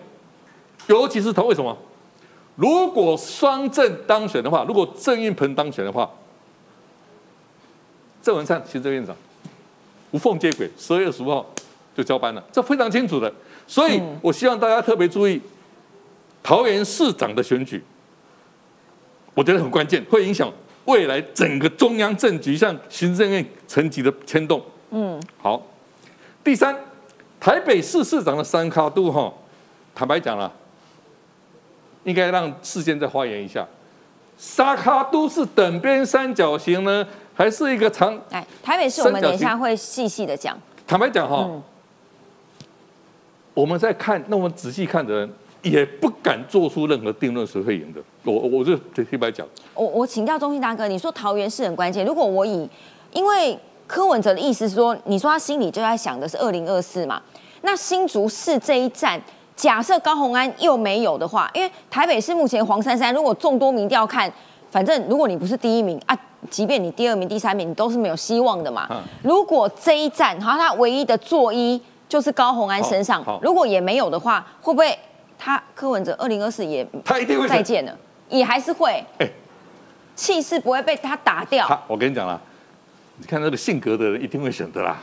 [0.88, 1.78] 尤其是桃为什么？
[2.60, 6.10] 如果双郑当选的话，如果郑运鹏当选的话，
[8.22, 9.16] 郑文灿行政院长。
[10.10, 11.46] 无缝接轨，十二月十五号
[11.96, 13.32] 就交班了，这非常清楚的。
[13.66, 15.40] 所以我希望大家特别注意
[16.42, 17.82] 桃园市长的选举，
[19.32, 20.52] 我觉得很关键，会影响
[20.84, 24.60] 未来整个中央政局向行政院层级的牵动。
[24.90, 25.62] 嗯，好。
[26.44, 26.76] 第三，
[27.38, 29.32] 台北市市长的三卡度哈，
[29.94, 30.52] 坦白讲了，
[32.04, 33.66] 应该让事件再发言一下。
[34.38, 37.06] 沙卡都是等边三角形呢？
[37.34, 40.58] 还是一个长哎，台北市我们等一下会细细的讲。
[40.86, 41.48] 坦白讲哈，
[43.54, 45.30] 我们在看那么仔细看的人，
[45.62, 48.00] 也不敢做出任何定论谁会赢的。
[48.24, 52.04] 我我就坦白讲，我我请教中信大哥，你说桃园是很关键。
[52.04, 52.68] 如果我以，
[53.12, 57.22] 因为柯文哲的意思是说，你说他心里就在想的是二零二四嘛？
[57.62, 59.20] 那新竹市这一站，
[59.60, 64.32] 假设高鸿安又没有的话，因为台北市目前黄珊珊，如果众多民调看，
[64.70, 66.18] 反正如果你不是第一名啊。
[66.48, 68.88] 即便你第二名、第三名，你都是没有希望的嘛。
[69.22, 74.98] 如果这一站，好，他唯一的作揖就是高红安身上，如果也没有的话，会不会
[75.38, 77.94] 他柯文哲二零二四也他一定会再见了，
[78.30, 79.04] 也还是会，
[80.16, 81.68] 气势不会被他打掉。
[81.86, 82.40] 我跟你讲啦，
[83.18, 84.96] 你看那个性格的人一定会选的啦，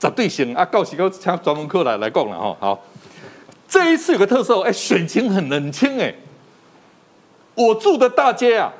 [0.00, 0.64] 绝对行啊！
[0.64, 2.56] 告喜高请专门课来来讲了哈。
[2.58, 2.80] 好，
[3.68, 6.14] 这一次有个特色，哎，选情很冷清哎，
[7.54, 8.72] 我住的大街啊。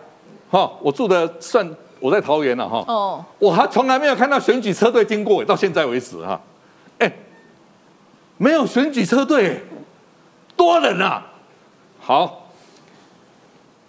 [0.51, 1.69] 哈，我住的算
[1.99, 2.85] 我在桃园了哈。
[2.87, 6.41] 哦，我还从来没有看到选举车队经过，到现在为止哈。
[6.99, 7.13] 哎，
[8.37, 9.61] 没有选举车队，
[10.57, 11.27] 多人啊。
[11.99, 12.47] 好，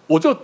[0.08, 0.36] 我就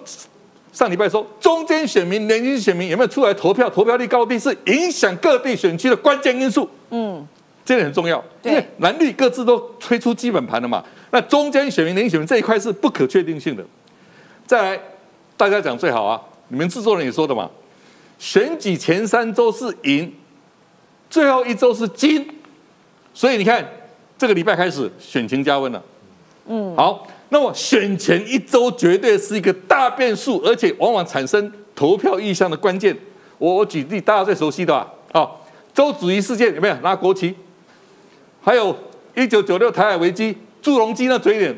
[0.71, 3.67] 上礼拜说，中间选民、年轻选民有没有出来投票？
[3.67, 6.69] 投票率高低是影响各地选区的关键因素。
[6.91, 7.25] 嗯，
[7.71, 10.83] 这点很重要，因为蓝绿各自都推出基本盘了嘛。
[11.11, 13.63] 那中间选民、年轻选民这一块是不可确定性的。
[14.45, 14.79] 再来。
[15.37, 16.21] 大家讲最好啊！
[16.49, 17.49] 你们制作人也说的嘛，
[18.19, 20.13] 选举前三周是赢，
[21.09, 22.27] 最后一周是金，
[23.11, 23.67] 所以你看
[24.19, 25.83] 这个礼拜开始选情加温了。
[26.45, 32.95] 嗯，好，那么选前一周绝对是一个大变数，而且往往产生投票意向的关键。
[33.39, 35.27] 我我举例大家最熟悉的啊，啊，
[35.73, 37.35] 周子瑜事件有没有拿国旗？
[38.41, 38.75] 还有
[39.15, 41.55] 一九九六台海危机，朱镕基那嘴脸，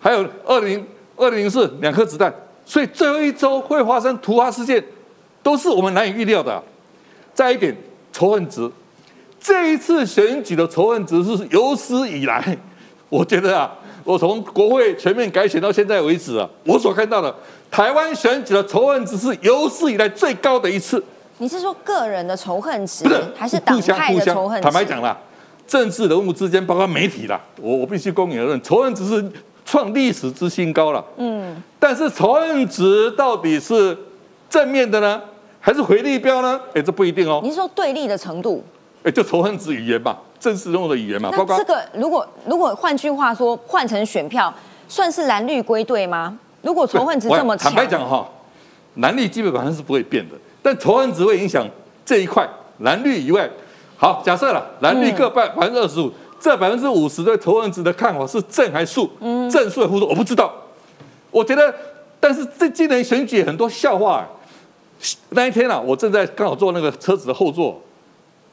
[0.00, 2.32] 还有二零二零零四两颗子弹。
[2.64, 4.82] 所以最后一周会发生突发事件，
[5.42, 6.62] 都是我们难以预料的。
[7.34, 7.76] 再一点，
[8.12, 8.70] 仇恨值，
[9.40, 12.56] 这一次选举的仇恨值是有史以来，
[13.08, 13.72] 我觉得啊，
[14.04, 17.34] 我从国会全面改选到现在为止啊，我所看到的
[17.70, 21.02] 台湾选举的仇恨值是有史以来最高的一次。
[21.38, 24.60] 你是说个人的仇恨值，还是党派的仇恨？
[24.62, 25.18] 坦白讲啦，
[25.70, 29.32] 政治人物之间，包括媒体啦，我我必须公允而论，仇恨值是。
[29.62, 33.96] 创历史之新高了，嗯，但是仇恨值到底是
[34.48, 35.22] 正面的呢，
[35.60, 36.60] 还是回力标呢？
[36.74, 37.38] 哎，这不一定哦。
[37.44, 38.64] 您说对立的程度？
[39.04, 41.30] 哎，就仇恨值语言吧，正式用的语言嘛。
[41.30, 44.52] 包括这个如果如果换句话说，换成选票，
[44.88, 46.36] 算是蓝绿归队吗？
[46.62, 48.28] 如果仇恨值这么强，坦白讲哈，
[48.96, 51.64] 蓝绿基本上是不会变的，但仇恨值会影响
[52.04, 53.48] 这一块蓝绿以外。
[54.00, 56.10] 好，假设了蓝绿各半百分之二十五。
[56.40, 59.10] 这百分之五十对仇恨值的看法是正还是负？
[59.50, 60.08] 正数还是负数？
[60.08, 60.50] 我不知道。
[61.30, 61.74] 我觉得，
[62.18, 64.26] 但是这今年选举很多笑话。
[65.28, 67.78] 那一天啊，我正在刚好坐那个车子的后座，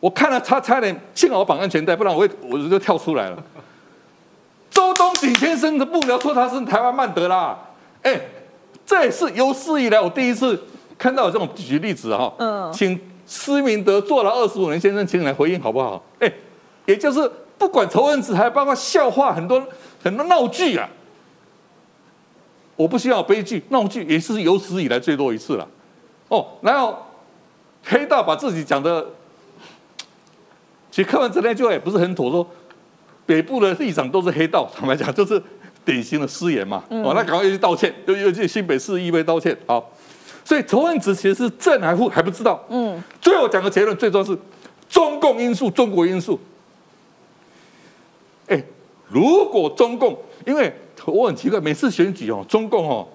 [0.01, 3.41] 我看了他差点，幸好我绑安全带，不然我会我就跳出来了。
[4.69, 7.57] 周东景先生的幕僚说他是台湾曼德拉，
[8.01, 8.19] 哎，
[8.85, 10.61] 这也是有史以来我第一次
[10.97, 12.33] 看到这种举例子哈。
[12.37, 16.01] 嗯，请施明德坐了二十五年先生，请你来回应好不好？
[16.19, 16.33] 哎，
[16.85, 19.61] 也就是不管仇恨值，还包括笑话，很多
[20.01, 20.89] 很多闹剧啊。
[22.77, 25.67] 我不需要悲剧闹剧，也是有史以来最多一次了。
[26.29, 26.95] 哦，然后
[27.83, 29.03] 黑道把自己讲的，
[30.91, 32.47] 其实看完这那句话也不是很妥，说
[33.25, 35.41] 北部的立场都是黑道，坦白讲就是
[35.83, 36.83] 典型的失言嘛。
[36.89, 39.57] 哦，那赶快去道歉，又又去新北市议会道歉。
[39.65, 39.91] 好，
[40.47, 42.63] 所以仇恨值其实是正还负还不知道。
[42.69, 44.37] 嗯，最后讲个结论，最终是
[44.87, 46.39] 中共因素、中国因素。
[48.47, 48.63] 哎，
[49.09, 53.05] 如果中共，因为我很奇怪，每次选举哦，中共哦，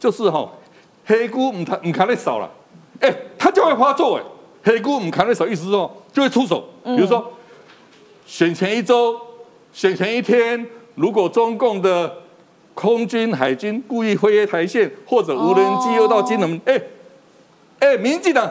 [0.00, 0.50] 就是哈。
[1.06, 2.50] 黑姑唔看唔看得少了，
[2.98, 4.22] 哎，他就会发作哎。
[4.64, 6.68] 黑姑唔看得少，意思说就会出手。
[6.82, 7.32] 比如说，
[8.26, 9.16] 选前一周、
[9.72, 12.12] 选前一天，如果中共的
[12.74, 16.80] 空军、海军故意飞越台线，或者无人机又到金门，哎，
[17.78, 18.50] 哎，民进党。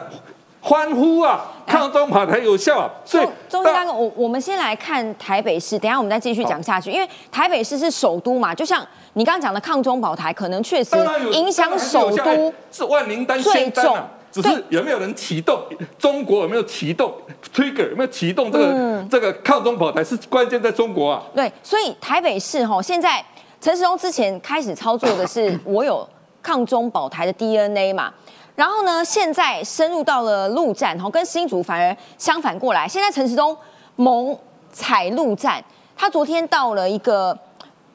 [0.66, 1.44] 欢呼啊！
[1.66, 2.90] 抗中保台有效啊！
[3.04, 6.90] 所以，中间大哥，我我们先来看台北市，等下我们再继续讲下去。
[6.90, 8.82] 因为台北市是首都嘛，就像
[9.12, 10.96] 你刚刚讲的抗中保台，可能确实
[11.32, 13.94] 影响首都是万灵丹最重，
[14.32, 15.62] 只是有没有人启动？
[15.98, 17.12] 中国有没有启动
[17.54, 17.90] trigger？
[17.90, 20.02] 有没有启动这个这个抗中保台？
[20.02, 21.22] 是关键在中国啊！
[21.34, 23.22] 对，所以台北市吼，现在
[23.64, 26.06] 陈时中之前开始操作的是， 我有
[26.42, 28.12] 抗中保台的 DNA 嘛。
[28.54, 29.02] 然后呢？
[29.02, 32.86] 现在深入到了陆战，哈，跟新竹反而相反过来。
[32.86, 33.56] 现在陈时中
[33.96, 34.36] 猛
[34.70, 35.64] 踩陆战，
[35.96, 37.36] 他昨天到了一个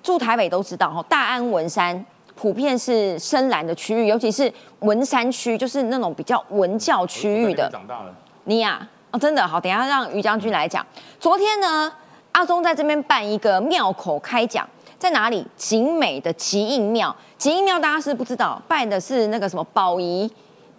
[0.02, 2.04] 住台北都知道，哈，大安文山
[2.34, 7.70] 普遍是深蓝的区域，尤其是文山区，就是那种比较文教区域的。
[7.70, 10.84] 长大了，你呀，哦，真的好，等下让于将军来讲。
[11.20, 11.94] 昨天呢，
[12.32, 14.68] 阿中在这边办一个庙口开讲，
[15.00, 15.48] 在哪里？
[15.56, 20.30] 景美的吉应庙，吉应庙大家是不知道，拜的是那个什么宝仪。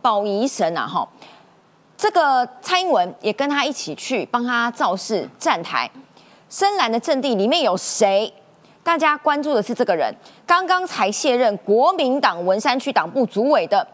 [0.02, 1.06] 保仪神啊，哈，
[1.94, 5.90] 这个蔡英文也跟他一起去帮他造势站台。
[6.48, 8.32] 深蓝的阵地里面有谁？
[8.82, 10.10] 大家关注的是这个人，
[10.46, 13.86] 刚刚才卸任国民党文山区党部主委的，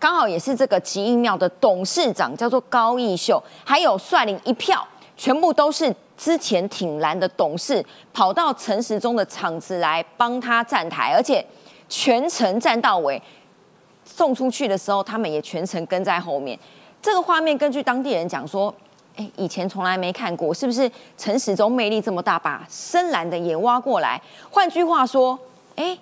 [0.00, 4.84] 刚好也是这个吉英庙的董事长，叫做高义秀，还有率领一票，
[5.16, 11.44] 全部都是之前挺蓝的董事，跑到陈时中的场子来帮他站台，而且
[11.88, 13.20] 全程站到尾。
[14.04, 16.56] 送出去的时候，他们也全程跟在后面。
[17.00, 18.72] 这个画面，根据当地人讲说，
[19.16, 24.22] 哎，以前从来没看过，是不是陈时中魅力这么大，把深蓝的也挖过来？
[24.48, 25.36] 换句话说，
[25.74, 25.98] 哎，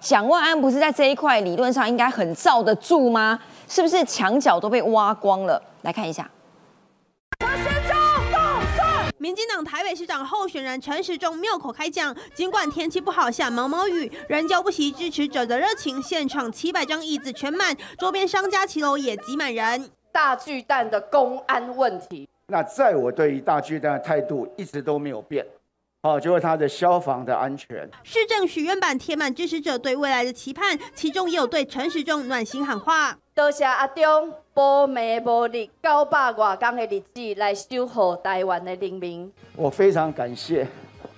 [0.00, 3.38] 蒋万安不是在这一块理论上应该很罩得住吗？
[3.68, 5.62] 是不是墙角都被挖光了？
[5.82, 6.30] 来看一下。
[9.20, 16.02] 民进党台北市长候选人陈时中妙口开讲，尽管天气不好下毛毛雨，仍浇不熄支持者的热情。
[16.02, 19.90] 现场七百张椅子全满，周边商家骑楼也挤满人。
[20.10, 25.44] 大巨蛋的公安问题，那在我对于大巨蛋的态度一直都没有变。
[26.02, 27.86] 好，就是它的消防的安全。
[28.02, 33.14] 市政许愿板贴满支持者对未来的期盼，其中也有对陈时中暖心喊话。
[33.34, 39.30] 多谢阿中保密无力九百外天的日子来守护台湾的人民。
[39.54, 40.66] 我非常感谢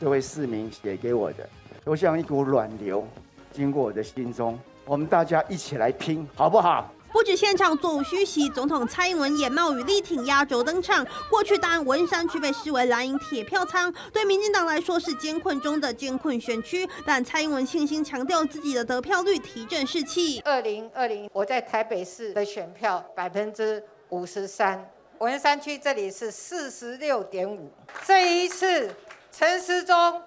[0.01, 1.49] 这位市民写给我的，
[1.87, 3.07] 就像一股暖流
[3.53, 4.59] 经过我的心中。
[4.85, 6.93] 我们大家一起来拼，好不好？
[7.13, 11.07] 不止现场座无虚席，总统蔡英文也冒雨力挺压轴登场。
[11.29, 20.41] 过去大安文山区被视为蓝营铁票仓，对民进党来说是艰困中的艰困选区，但蔡英文信心强调自己的得票率提振士气。
[20.41, 27.71] 二零二零我在台北市的选票百分之五十三，文山区这里是四十六点五。
[28.07, 28.91] 这一次
[29.31, 30.23] 陈时中。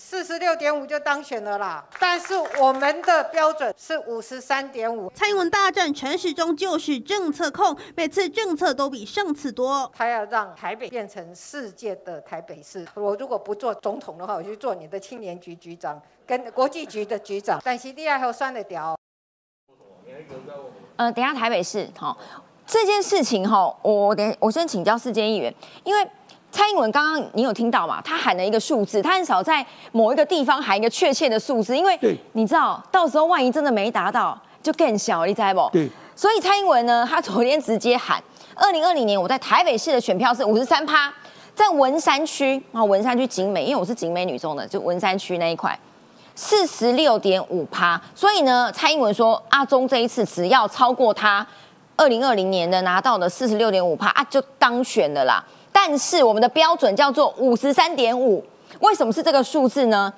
[0.00, 5.10] 四十六点五就当选了啦，但是我们的标准是五十三点五。
[5.12, 9.90] 蔡英文大战陈时中就是政策控，每次政策都比上次多。
[9.92, 12.86] 他要让台北变成世界的台北市。
[12.94, 17.60] 我如果不做总统的话，我就做你的青年局局长跟国际局的局长。
[17.64, 18.96] 但是第二号算得掉。
[20.94, 22.16] 呃，等下台北市好
[22.64, 25.52] 这件事情哈，我等我先请教世界议员，
[25.82, 26.08] 因为。
[26.50, 28.00] 蔡英文刚刚你有听到吗？
[28.02, 31.98] 他喊了一个数字，他很少在某一个地方喊一个确切的数字，因为
[32.32, 35.68] 你知道，到时候万一真的没达到，就更小，你知不？
[35.72, 35.88] 对。
[36.16, 38.20] 所以蔡英文呢，他昨天直接喊，
[38.56, 41.12] 二零二零年我在台北市的选票是五十三趴，
[41.54, 45.78] 在文山区啊，文山区景美，因为我是景美女中的，就文山区那一块，
[46.34, 48.00] 四十六点五趴。
[48.16, 51.46] 所以呢，蔡英文说阿中这一次只要超过他，
[51.96, 55.44] 二零二零年的拿到的四十六点五趴啊，就当选了啦。
[55.80, 58.44] 但是我们的标准叫做五十三点五，
[58.80, 60.12] 为什么是这个数字呢？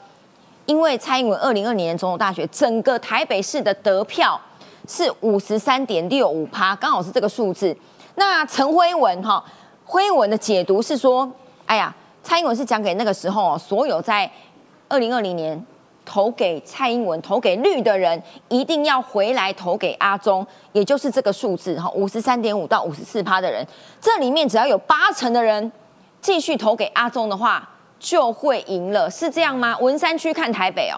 [0.65, 4.41] 因为蔡英文二零二零年总统大学整个台北市的得票
[4.89, 7.77] 是五十三点六五趴，刚好是这个数字。
[8.15, 9.45] 那陈辉文哈，
[9.85, 11.31] 辉文的解读是说，
[11.67, 14.29] 哎呀，蔡英文是讲给那个时候所有在
[14.89, 15.63] 二零二零年。
[16.05, 23.67] 投给蔡英文、投给绿的人，一定要回来投给阿中，也就是这个数字哈，五十三点五到五十四趴的人，
[24.01, 25.71] 这里面只要有八成的人
[26.21, 29.79] 继续投给阿中的话，就会赢了，是这样吗？
[29.79, 30.97] 文山区看台北哦，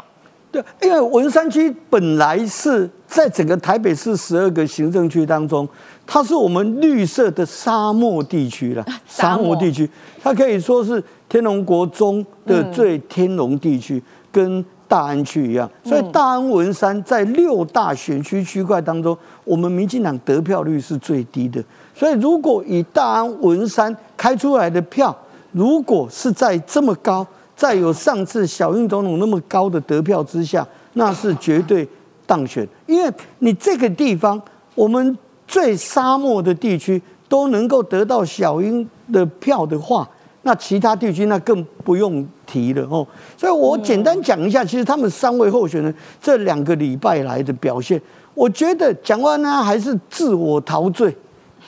[0.50, 5.68] 对，因为文山区本来是在整个台北市十二个行政区当中，
[6.06, 9.56] 它是我们绿色的沙漠地区了， 沙漠。
[9.56, 9.88] 地区，
[10.22, 21.64] 它可以说是天龙国中的最天龙地区，跟大安区一样，所以大安文山在六大选区区块当中，我们民进党得票率是最低的。
[21.94, 25.16] 所以如果以大安文山开出来的票，
[25.52, 27.26] 如果是在这么高，
[27.56, 31.88] 在有上次小英总统那么高的得票之下，那是绝对
[32.26, 32.68] 当选。
[32.84, 34.38] 因为你这个地方，
[34.74, 35.16] 我们
[35.48, 40.06] 最沙漠的地区都能够得到小英的票的话。
[40.44, 48.00] 那其他地区那更不用提了哦，所以我简单讲一下，其实他们三位候选人这两个礼拜来的表现，
[48.34, 51.16] 我觉得蒋万安还是自我陶醉，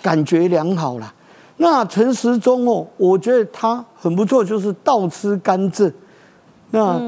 [0.03, 1.15] 感觉良好啦。
[1.59, 5.93] 那陈时中哦，我觉得他很不错，就是倒吃甘蔗，
[6.73, 7.01] 那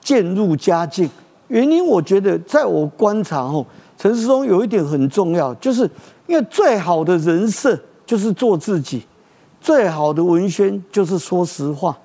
[0.00, 1.10] 渐入佳境。
[1.48, 3.66] 原因我觉得，在我观察哦，
[3.96, 5.82] 陈时中有一点很重要，就是
[6.28, 9.02] 因为最好的人设就是做自己。
[9.60, 11.96] 最好的文宣就是说实话。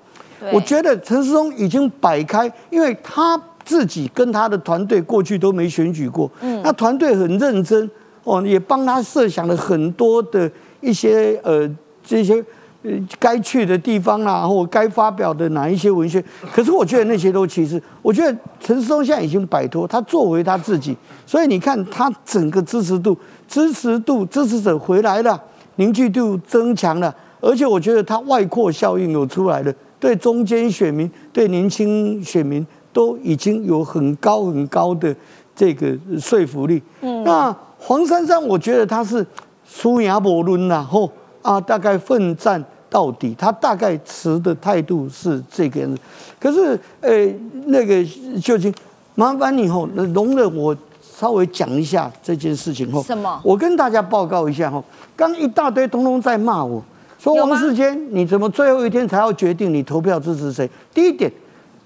[0.52, 7.90] 我觉得陈世忠已经摆开，因为他自己跟他的团队过去都没选举过，嗯，那团队很认真
[8.24, 10.50] 哦，也帮他设想了很多的
[10.82, 11.66] 一些呃
[12.04, 12.44] 这些
[12.82, 16.22] 呃该去的地方啦，或该发表的哪一些文宣。
[16.52, 20.94] 可是我觉得那些都其实，我觉得陈世忠现在已经摆脱，他作为他自己，
[21.24, 23.16] 所以你看他整个支持度、
[23.48, 25.42] 支持度、支持者回来了，
[25.76, 27.14] 凝聚度增强了。
[27.44, 35.14] 而且我觉得它外扩效应有出来的，对中间选民、对年轻选民都已经有很高很高的
[35.54, 36.82] 这个说服力。
[37.02, 39.24] 嗯，那黄珊珊，我觉得他是
[39.66, 41.10] 输牙伯伦然后
[41.42, 46.00] 啊，大概奋战到底，他大概持的态度是这个样子。
[46.40, 47.26] 可是，呃，
[47.66, 48.02] 那个
[48.40, 48.72] 秀清，
[49.14, 53.02] 麻烦你吼，容忍我稍微讲一下这件事情吼。
[53.02, 53.38] 什么？
[53.44, 54.82] 我跟大家报告一下吼，
[55.14, 56.82] 刚一大堆通通在骂我。
[57.24, 60.68] 说王世坚，你怎么最后一天才要决定你投票支持谁？
[60.92, 61.32] 第一点，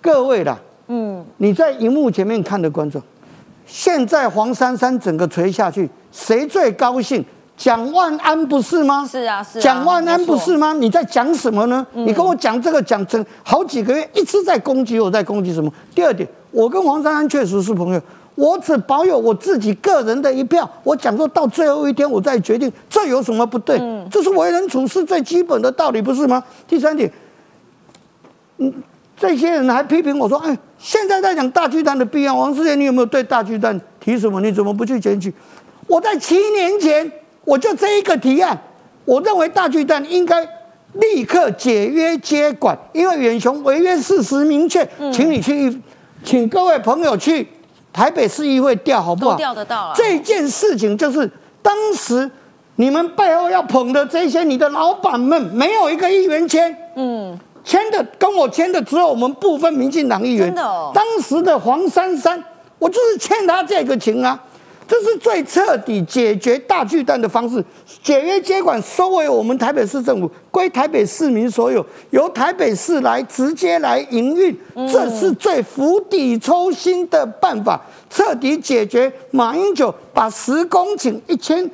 [0.03, 0.59] 各位啦，
[0.89, 3.01] 嗯，你在荧幕前面看的观众，
[3.64, 7.24] 现在黄珊珊整个垂下去，谁最高兴？
[7.57, 9.07] 蒋万安不是吗？
[9.09, 9.61] 是啊，是。
[9.61, 10.72] 蒋万安不是吗？
[10.72, 11.86] 你在讲什么呢？
[11.93, 15.72] 你跟我讲这个讲整好几个月，一直在攻击我，在攻击什么？
[15.95, 18.03] 第二点，我跟黄珊珊确实是朋友。
[18.39, 23.76] 我只保有我自己个人的一票，我讲说到最后一天我再决定，这有什么不对？
[24.12, 26.41] 这是为人处事最基本的道理，不是吗？
[26.68, 27.11] 第三点，
[28.59, 28.72] 嗯，
[29.16, 34.41] 这些人还批评我说，哎，现在在讲大巨蛋的必要，王世杰，你有没有对大巨蛋提什么？
[34.41, 35.34] 你怎么不去检举？
[35.89, 37.11] 我在七年前
[37.45, 38.57] 我就这一个提案，
[39.05, 40.49] 我认为大巨蛋应该
[40.93, 45.76] 立刻解约接管，因为远雄违约事实明确，请你去，
[46.22, 47.45] 请各位朋友去。
[47.99, 49.32] 台北市议会调好不好？
[49.32, 49.92] 都调得到。
[49.92, 51.28] 这件事情就是
[51.61, 52.30] 当时
[52.76, 60.46] 你们背后要捧的这些你的老板们，没有一个议员签，嗯，签的跟我签的只有我们部分民进党议员。
[60.46, 60.92] 真的哦。
[60.94, 62.40] 当时的黄珊珊，
[62.78, 64.40] 我就是欠他这个情啊。
[64.89, 67.62] 这是最彻底解决大巨蛋的方式，
[68.03, 74.59] 解约接管收为我们台北市政府，归台北市民所有，由台北市来直接来营运，
[74.91, 77.78] 这是最釜底抽薪的办法，
[78.09, 81.70] 彻底解决马英九把十公顷一千，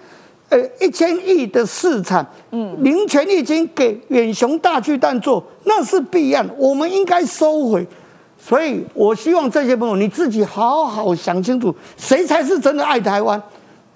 [0.48, 7.86] 呃一千亿的市场，嗯，零权利金给远雄大巨蛋做，那是必然，我们应该收回。
[8.46, 13.42] 所以，我希望这些朋友你自己好好想清楚，谁才是真的爱台湾，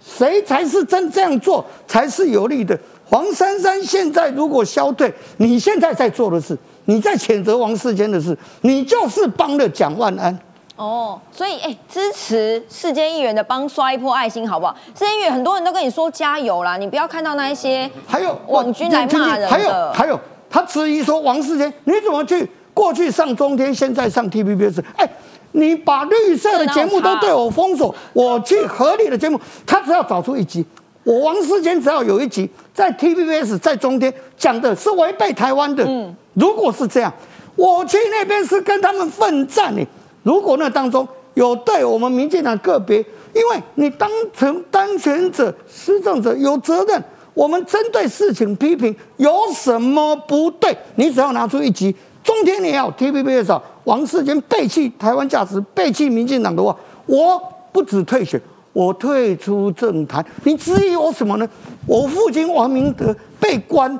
[0.00, 2.78] 谁才是真这样做才是有利的。
[3.04, 10.38] 黄珊珊现在如果消退，你现在在做的事，你在谴责王世坚的事，你就是帮了蒋万安。
[10.76, 14.74] 哦，所以哎，支持世坚议员的帮刷一波爱心好不好？
[14.94, 20.18] 世坚议员很多人都跟你说加油啦，你不要看到那一些还有网军来骂人还有还有，
[20.48, 22.50] 他质疑说王世坚你怎么去？
[22.78, 24.80] 过去上中天，现在上 TVBS。
[24.94, 25.10] 哎，
[25.50, 30.64] 你把绿色的节目都对我封锁，我去合理的节目，他只要找出一集，
[31.02, 37.12] 我王世坚只要有一集在 TVBS 在中天讲的是违背台湾的，嗯，如果是这样，
[37.56, 39.84] 我去那边是跟他们奋战呢。
[40.22, 42.98] 如果那当中有对我们民进党个别，
[43.34, 47.02] 因为你当成当权者、施政者有责任，
[47.34, 51.92] 我们针对事情批评有什么不对，你只要拿出一集，
[52.28, 56.76] 中天也好，TVBS 王世坚背弃台湾价值、背弃民进党的话，
[57.06, 58.38] 我不止退选。
[58.74, 61.48] 我退出政坛，你质疑我什么呢？
[61.86, 63.98] 我父亲王明德被关，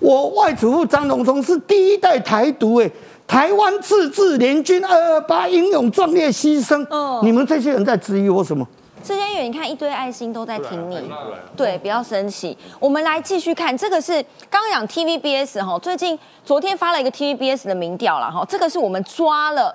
[0.00, 2.90] 我外祖父张荣忠是第一代台独，哎，
[3.28, 8.66] 台湾自治联军二二八英勇壮烈牺牲，嗯，你们这些人在质疑我什么？
[9.08, 11.10] 世间远，你看一堆爱心都在挺你，
[11.56, 12.54] 对，不要生气。
[12.78, 19.74] 我们来继续看，这个是刚刚讲 TVBS 哈，最近昨天发了一个 TVBS 的民调了哈，这个是我们抓了。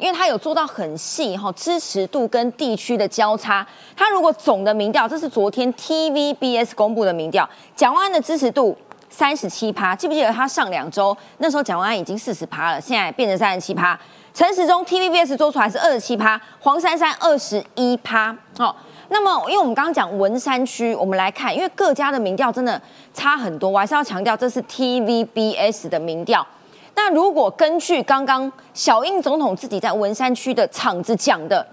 [0.00, 3.64] 因为他有做到很细哈，支持度跟地区的交叉。
[3.94, 8.76] 他如果总的民调，这是昨天 TVBS 公布的民调，蒋万安的支持度
[9.08, 13.96] 三十七趴，记不记得他上两周那时候蒋万安已经四十趴了，现在变成三十七趴。
[14.34, 18.36] 陈时中 TVBS 做出来是二十七趴，黄珊珊二十一趴。
[18.58, 18.74] 好，
[19.10, 22.80] 那么因为我们刚刚讲文山区，我们来看，因为各家的民调真的
[23.12, 26.46] 差很多，我还是要强调这是 TVBS 的民调。
[26.94, 31.66] 那如果根据刚刚小英总统自己在文山区的场子讲的，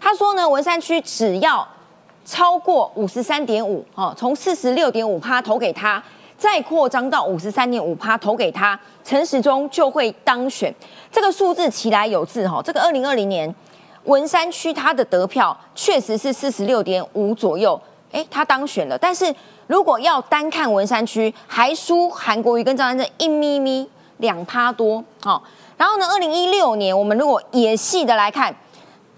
[0.00, 1.66] 他说呢，文山区只要
[2.24, 6.00] 超过五十三点五，哦，从四十六点五趴投给他，
[6.36, 10.72] 再扩张到五十三点五趴投给他，陈时中就会当选。
[11.10, 13.52] 这个数字其来有自，哈，这个二零二零年
[14.08, 17.80] 文山区他的得票确实是四十六点五左右，
[18.10, 18.98] 哎，他当选了。
[18.98, 19.32] 但是
[19.66, 23.88] 如果要单看文山区，还输韩国瑜跟张安正一咪咪。
[24.18, 25.40] 两趴多，好，
[25.76, 26.04] 然后呢？
[26.08, 28.52] 二零一六年，我们如果野细的来看，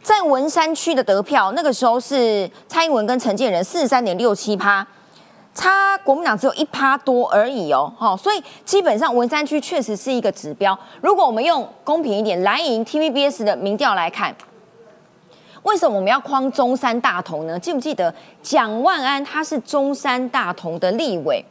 [0.02, 4.86] 在文山区的得票，那个时候是蔡英文跟陈建仁四十三点六七趴，
[5.54, 10.78] 差国民党只有一趴多而已哦，好，所以基本上文山区确实是一个指标。
[11.00, 14.36] 如果我们用公平一点，蓝营 TVBS 的民调来看，
[15.62, 17.58] 为什么我们要框中山大同呢？
[17.58, 21.44] 记不记得蒋万安他是中山大同的立委？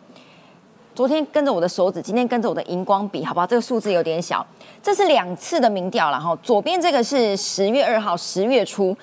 [0.95, 3.47] 昨天跟着我的手指，今天跟着我的荧光笔，好不好？
[3.47, 4.45] 这个数字有点小，
[4.84, 6.38] 这是两次的民调了哈。
[6.43, 8.93] 左边这个是十月二号，十月初；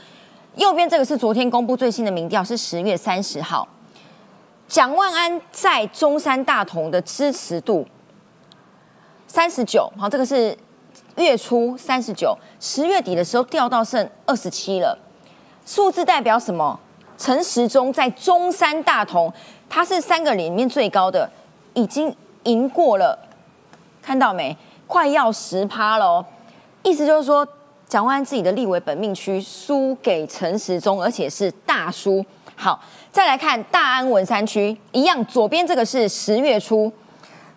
[0.57, 3.67] 右边这个是昨天公布最新的民调，是十月三十号。
[4.69, 7.87] 蒋万安在中山大同的支持度
[9.27, 10.55] 三十九，好，这个是
[11.17, 14.99] 月初三十九，十月底的时候掉到剩二十七了。
[15.65, 16.79] 数字代表什么？
[17.19, 19.33] 陈时中在中山大同，
[19.69, 21.31] 他是三个里面最高的。
[21.75, 22.15] 已经
[22.45, 23.19] 赢过了，
[24.01, 24.57] 看到没？
[24.87, 26.25] 快要十趴了，
[26.83, 27.47] 意思就是说，
[27.87, 32.25] 蒋万安自己的立委本命区输给陈时中，而且是大输。
[32.55, 32.81] 好，
[33.13, 36.91] 再来看大安文山区，一样，左边这个是十月初，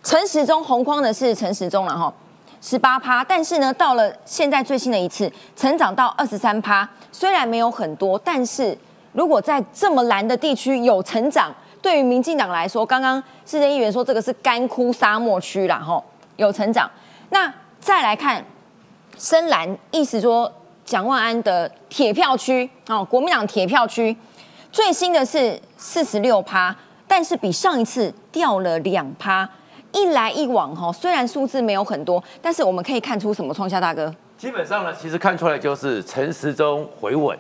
[0.03, 2.13] 陈时中红框的是陈时中了哈，
[2.61, 8.77] 十八趴，但是呢，到了现在最新的一次，成长到二十三趴，虽然没有很多，但是
[9.13, 11.53] 如果在这么蓝的地区有成长。
[11.81, 16.03] 对于民进党来说，刚刚市政议员说这个是干枯沙漠区啦，吼
[16.35, 16.91] 有成长。
[17.29, 17.49] 那
[17.79, 18.43] 再来看
[19.17, 20.51] 深蓝，意思说
[20.83, 24.13] 蒋万安的铁票区哦，国民党铁票区
[24.73, 26.75] 最新的是四十六趴，
[27.07, 29.49] 但是比上一次掉了两趴。
[29.91, 33.53] 一来一往哈，虽然数字没有很多，但是我们可以看出什么？
[33.53, 37.37] 创下大哥，基本上呢，其实看出来就是陈时中回稳。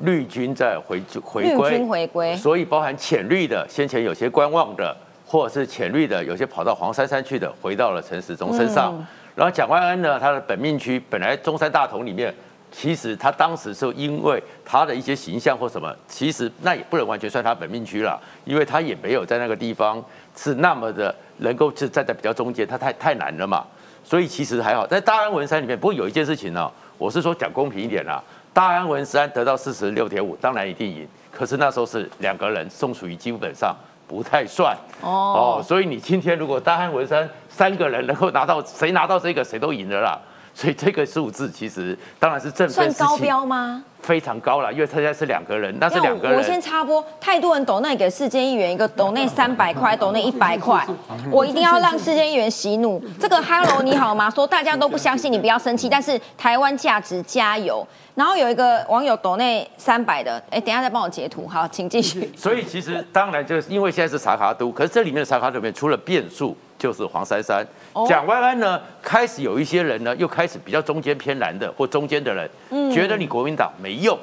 [0.00, 4.94] 绿军在回回归，绿军回归，所以包含浅绿的，先前有些观望的，
[5.26, 8.94] 或者是浅绿的，有些跑到黄珊珊去的，回到了陈时中身上。
[9.34, 12.34] 然后蒋万安呢，他的本命区本来中山大同里面，
[12.70, 20.04] 其实他当时是因为他的一些形象或什么，其实那也不能完全算他本命区了，因为他也没有在那个地方
[20.36, 23.64] 是那么的能够是站在比较中间，他太太难了嘛。
[24.04, 28.22] 所以其实还好，在大安文山里面，不过有一件事情呢，我是说讲公平一点啦。
[28.52, 31.06] 大安文山得到四十六点五，当然一定赢。
[31.32, 33.74] 可是那时候是两个人，宋楚瑜基本上
[34.06, 35.60] 不太算哦。
[35.62, 40.18] 所以你今天如果大安文山三个人能够拿到，谁拿到这个谁都赢了啦。
[40.56, 43.84] 所以这个数字其实当然是振奋算高标吗？
[44.00, 46.38] 非常高了，因为他现在是两个人，那是两个人。
[46.38, 50.82] 我先插播，太多人抖那给世间议员一个 抖那三百块，抖那一百块，
[51.30, 53.02] 我一定要让世间议员息怒。
[53.20, 54.30] 这个 Hello 你好吗？
[54.30, 55.90] 说大家都不相信你，不要生气。
[55.90, 57.86] 但是台湾价值加油。
[58.14, 62.32] 然后有一个网友抖那三百的，哎，等下再帮我截图，好，请继续。
[62.34, 66.56] 所以其实当然就是因为现在是查卡都，可是这里面的查卡里面除了变数。
[66.86, 67.66] 就是黄珊珊、
[68.06, 72.48] 蒋万安呢，开始有一些人呢，又开始比较中间偏蓝的或中间的人，
[72.92, 74.16] 觉得你国民党没用，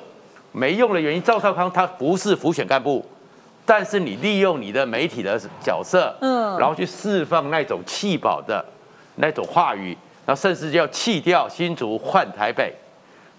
[0.53, 3.05] 没用的原因，赵少康他不是浮选干部，
[3.65, 8.63] 但是你利用你的媒体的角色，嗯，然后去释放那种气保的
[9.15, 9.89] 那种话语，
[10.25, 12.73] 然后甚至要弃掉新竹换台北，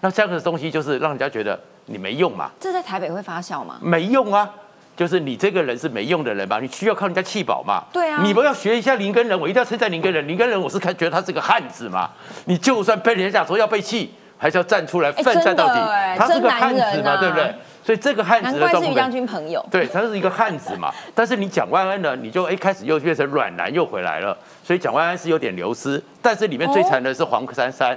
[0.01, 2.51] 那这样的东西就是让人家觉得你没用嘛。
[2.59, 3.79] 这在台北会发酵吗？
[3.81, 4.53] 没用啊，
[4.95, 6.59] 就是你这个人是没用的人吧？
[6.61, 7.83] 你需要靠人家气保嘛？
[7.91, 8.21] 对啊。
[8.23, 10.25] 你不要学一下林根人，我一定要称赞林根人。
[10.27, 12.09] 林根人我是看觉得他是个汉子嘛。
[12.45, 15.73] 你就算被人家讲说要被气，还是要站出来奋战到底。
[16.17, 17.53] 他是个汉子嘛，对不对？
[17.83, 19.63] 所以这个汉子的难怪是于将军朋友。
[19.69, 20.91] 对，他是一个汉子嘛。
[21.13, 24.35] 但是你蒋万安呢，你就一开始又变成软男又回来了。
[24.63, 26.01] 所以蒋万安是有点流失。
[26.21, 27.95] 但是里面最惨的是黄珊珊。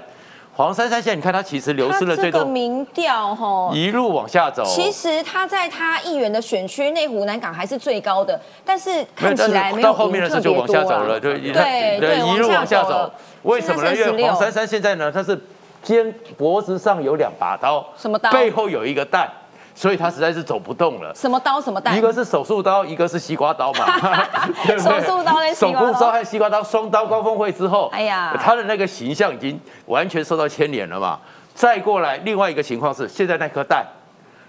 [0.59, 2.45] 黄珊珊现在你看她其实流失了最多。
[2.45, 4.65] 民调哈一路往下走。
[4.65, 13.09] 其实她在她议员的选区内湖南港还是最高的，但是看起来没有到后面的时候就往下走了，对对对，一路往下走。
[13.45, 13.95] 为什么呢？
[13.95, 15.41] 因为黄珊珊现在呢，她是。
[15.81, 18.33] 肩脖子上有两把刀，什么刀？
[18.33, 19.31] 背后有一个蛋，
[19.79, 21.15] 所以他实在是走不动了。
[21.15, 21.61] 什么刀？
[21.61, 21.97] 什么蛋？
[21.97, 23.87] 一个是手术刀，一个是西瓜刀嘛。
[24.77, 29.57] 手术刀跟手术刀和西瓜刀双刀高峰会之后，哎呀，他的那个形象已经
[29.87, 31.21] 完全受到牵连了嘛。
[31.55, 33.87] 再过来，另外一个情况是，现在那颗蛋，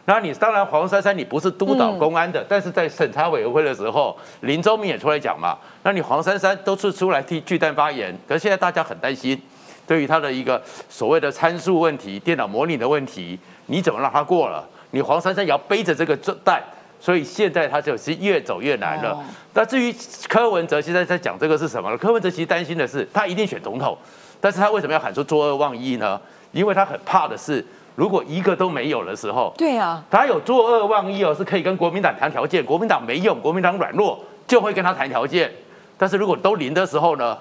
[0.06, 5.56] 那你当然黄珊珊你不是督导公安的，但是在审查委员会的时候，林周明也出来讲嘛。
[5.84, 9.40] 那你黄珊珊都是出来替巨蛋发言，可是现在大家很担心。
[9.86, 14.68] 对于他的一个所谓的参数问题、电脑模拟的问题，你怎么让他过了？
[14.92, 16.62] 你黄珊珊也要背着这个担，
[17.00, 19.18] 所以现在他就是越走越难了。
[19.54, 19.94] 那至于
[20.28, 21.96] 柯文哲现在在讲这个是什么？
[21.98, 23.98] 柯文哲其实担心的是，他一定选总统，
[24.42, 26.20] 但是他为什么要喊出作恶忘一呢？
[26.52, 27.64] 因为他很怕的是，
[27.96, 35.52] 如果一个都没有的时候，对啊，他有作恶忘一哦，是可以跟国民党谈条件，国民党没用，国民党软弱就会跟他谈条件。
[35.98, 37.38] 但是如果都零的时候呢，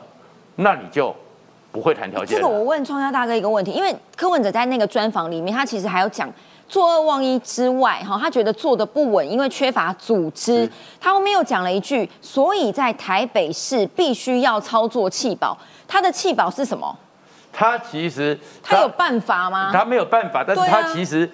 [0.56, 1.14] 那你就。
[1.70, 2.38] 不会谈条件。
[2.38, 6.26] 这个我问创家大哥一个问题，因为柯文哲在那个专访里面，他其实还有讲
[6.68, 10.70] 作恶忘一之外，哈，他觉得做的不稳，因为缺乏组织。
[11.00, 15.56] 他后面又讲了一句，所以在台北市必须要操作弃保。
[15.86, 16.96] 他的弃保是什么？
[17.52, 19.70] 他其实他有办法吗？
[19.72, 21.28] 他没有办法，但是他其实。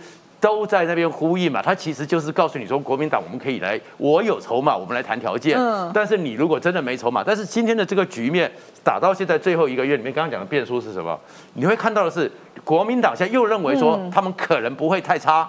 [0.44, 5.58] 都在那边呼应嘛，他其实就是告诉你说，国民党我们可以来，我有筹码，我们来谈条件。
[5.58, 5.90] 嗯。
[5.94, 8.52] 但是你如果真的没筹码，但是今天的这个局面
[8.84, 11.18] 打到现在最后一个月里面，刚刚讲的变数是什么？
[11.54, 12.30] 你会看到的是，
[12.62, 15.48] 国民党现在又认为说他们可能不会太差，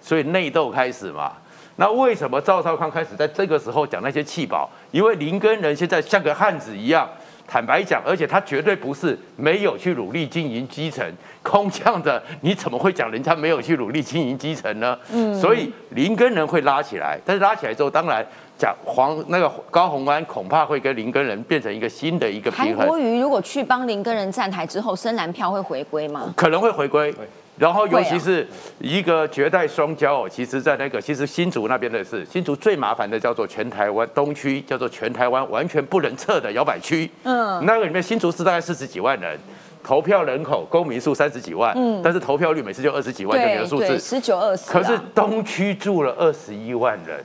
[0.00, 1.32] 所以内斗开始嘛。
[1.76, 4.66] 那为什么赵少康开始在这个时候讲那些气保？
[4.90, 7.06] 因为林根人现在像个汉子一样。
[7.50, 11.04] 坦白讲，而且他绝对不是没有去努力经营基层，
[11.42, 14.96] 空降的，你怎么会讲人家没有去努力经营基层呢？
[15.12, 18.24] 嗯，所以林根人会拉起来，但是拉起来之后，当然
[18.56, 22.76] 讲黄那个高鸿安恐怕会跟林根人变成一个新的一个平衡。
[22.76, 26.32] 韩国瑜如果去帮林根人站台之后，深蓝票会回归吗？
[26.36, 27.12] 可能会回归。
[27.60, 28.48] 然后，尤其是
[28.78, 37.10] 一个绝代双骄，其实，在那个其实新竹那边的是新竹最麻烦的，叫做全台湾东区，叫做全台湾完全不能测的摇摆区。
[37.24, 39.38] 嗯，那个里面新竹市大概四十几万人，
[39.84, 44.70] 投票人口公民数三十几万，嗯，但是投票率每次就二十几万，就这个数字，十九二十。
[44.70, 47.22] 可是东区住了二十一万人。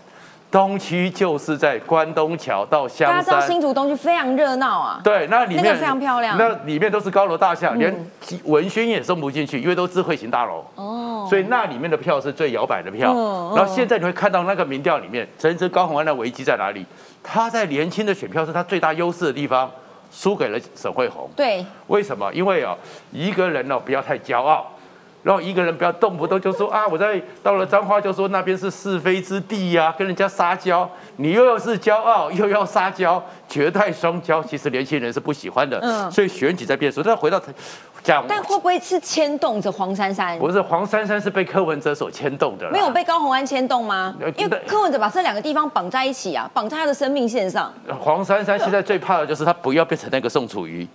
[0.51, 5.01] 东区就是在关东桥到香山，大家知道新竹东区非常热闹啊。
[5.03, 7.93] 对，那里面非常漂亮，那里面都是高楼大厦，连
[8.45, 10.63] 文轩也送不进去，因为都智慧型大楼。
[10.75, 13.13] 哦，所以那里面的票是最摇摆的票。
[13.53, 16.85] 然后现在你会看到那个民调里面，真正高虹安的危机在哪里？
[17.21, 19.69] 他在年轻的选票是他最大优势的地方，
[20.11, 21.29] 输给了沈惠红。
[21.35, 22.33] 对，为什么？
[22.33, 22.77] 因为哦，
[23.11, 24.65] 一个人哦不要太骄傲。
[25.25, 33.19] 然后一个人不要动不动就说啊，我在到了彰化就说那边是是非之地呀，跟人家撒娇，你又要是骄傲又要撒娇，
[33.49, 35.79] 绝代双骄，其实年轻人是不喜欢的。
[35.81, 37.01] 嗯，所以选举在变数。
[37.01, 37.41] 但回到
[38.03, 40.37] 讲，但会不会是牵动着黄珊珊？
[40.37, 44.13] 不是，黄珊珊是被柯文哲所牵动的，没有被高虹安牵动吗？
[44.37, 47.73] 因为柯文哲把这两个地方绑在一起啊，绑在他的生命线上。
[47.99, 50.87] 黄珊珊现在最怕的就是他不要变成那个宋楚瑜。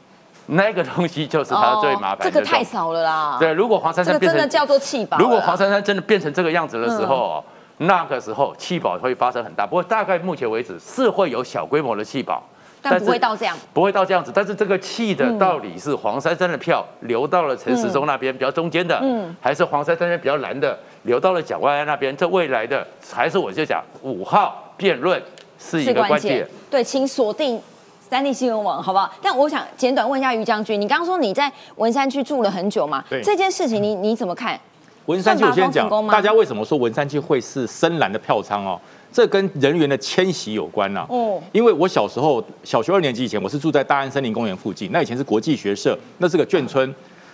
[0.50, 2.24] 那个东西就是它最麻烦的。
[2.24, 3.36] 这个太少了啦。
[3.38, 7.44] 对，如果黄珊珊变成真的叫做弃保，如果黄珊珊真的变成这个样子的时候，
[7.78, 9.66] 那个时候弃保会发生很大。
[9.66, 12.42] 不过大概目前为止是会有小规模的弃保，
[12.82, 14.30] 但不会到这样，不会到这样子。
[14.34, 22.14] 但是这个气的到底是黄珊珊的票流到了陈时中那边比较中间的，嗯，还是黄珊珊那边比较蓝的流到了蒋万安那边？
[22.16, 25.22] 这未来的还是我就讲五号辩论
[25.58, 26.46] 是一个关键。
[26.70, 27.62] 对，请锁定。
[28.10, 29.08] 三立新闻网，好不好？
[29.22, 33.04] 但我想简短问一下于将军，你刚刚说你在文山区住了很久嘛？
[33.08, 34.58] 对这件事情，你你怎么看？
[35.06, 38.80] 文山区我先讲，大家为什么说文山区会是深蓝的票仓哦？
[39.12, 41.06] 这跟人员的迁徙有关呐。
[41.08, 46.92] 哦，因为我小时候小学二年级以前，我是住在大安森林公园附近，那以前是国际学社，那是个眷村。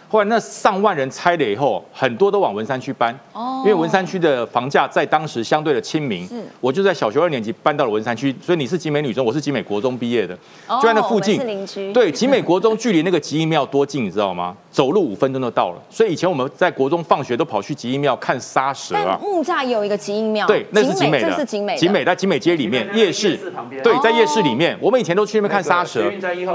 [0.09, 3.19] 后来那上万人拆了以后，很多都往文山区搬。
[3.33, 3.63] 哦。
[3.65, 6.27] 因为文山区的房价在当时相对的亲民。
[6.27, 6.43] 是。
[6.61, 10.37] 我就在小学二年级搬到了文山区，所以你是集美女中，我是集美国中毕业的，
[10.69, 11.45] 就在那附近。
[11.47, 11.93] 邻居。
[11.93, 14.57] 对，集美国中距离那个集义庙多近，你知道吗？
[14.71, 15.83] 走路五分钟就到了。
[15.89, 19.19] 所以以前我们在国中放学都跑去集义庙看沙蛇啊。
[19.23, 20.47] 木栅也有一个集义庙。
[20.47, 21.31] 对，那是集美的。
[21.31, 21.77] 这是集美。
[21.77, 23.83] 集美在集美街里面夜市旁边。
[23.83, 26.11] 对，在夜市里面，我们以前都去那边看沙蛇。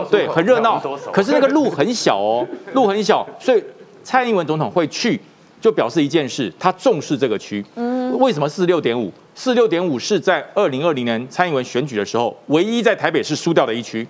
[0.10, 0.82] 对，很热闹。
[1.12, 3.62] 可是那个路很小哦，路很小，所以。
[4.04, 5.22] 蔡英文总统会去，
[5.62, 7.64] 就表示一件事，他重视这个区。
[7.76, 9.14] 嗯，为什么四十六点五？
[9.36, 14.06] 四十六点五是在二零二零年蔡英文选举的时候，唯一在台北市输掉的一区，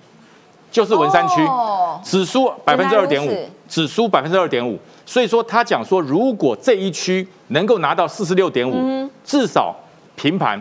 [0.70, 1.34] 就是文山区，
[2.02, 4.78] 只输百分之二点五，只输百分之二点五。
[5.04, 9.76] 所以说他讲说，如果这一区能够拿到四十六点五，至少
[10.16, 10.58] 平盘。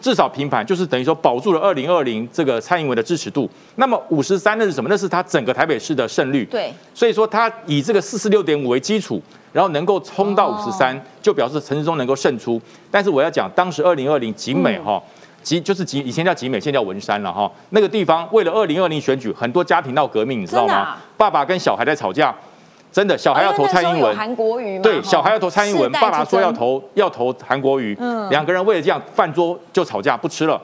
[0.00, 3.48] 至少平盘就是等于说保住了二零二零这个蔡英文的支持度。
[3.76, 4.88] 那么五十三那是什么？
[4.88, 6.44] 那是他整个台北市的胜率。
[6.46, 9.20] 对，所以说他以这个四十六点五为基础，
[9.52, 12.60] 然后能够冲到五十三，就表示陈时中能够胜出。
[12.90, 15.02] 但是我要讲，当时二零二零集美哈
[15.42, 17.50] 集就是集以前叫集美，现在叫文山了哈。
[17.70, 20.96] 那个地方为了二零二零选举，很多家庭闹革命，你知道吗？
[21.16, 22.34] 爸爸跟小孩在吵架。
[22.92, 27.96] 真的，小孩要投蔡英文，韩国瑜对，小孩要投蔡英文，爸爸说要投要投韩国瑜，
[28.30, 30.60] 两个人为了这样饭桌就吵架不吃了，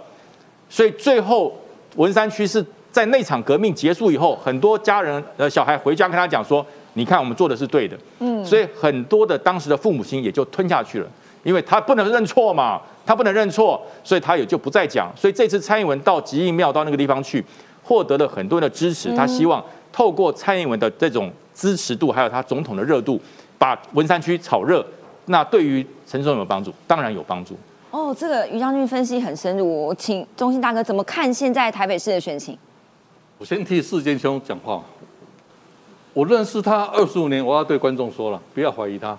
[0.68, 1.56] 所以最后
[1.94, 6.64] 文山区是在那场革命结束以后，很多家人呃小孩回家跟他讲说，
[6.94, 11.06] 你看我们做的是对的，嗯，所以很多的当时的父母亲也就吞下去了，
[11.44, 17.44] 因为他不能认错嘛，他不能认错，所以他也就不再讲，所以这次蔡英文到吉义庙到那个地方去，
[17.84, 19.62] 获得了很多人的支持，他希望
[19.96, 21.32] 透过蔡英文的这种。
[21.56, 23.18] 支持度还有他总统的热度，
[23.56, 24.84] 把文山区炒热，
[25.24, 26.70] 那对于陈松有没有帮助？
[26.86, 27.56] 当然有帮助。
[27.90, 32.58] 哦，这个于将军分析很深入，我请中心大哥怎么看现在台北市的选情？
[33.38, 34.82] 我先替世坚兄讲话。
[36.12, 39.16] 我认识他二十五年，我要对观众说了，不要怀疑他，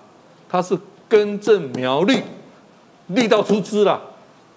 [0.48, 2.22] 他是根正苗绿，
[3.08, 4.00] 绿到出枝了。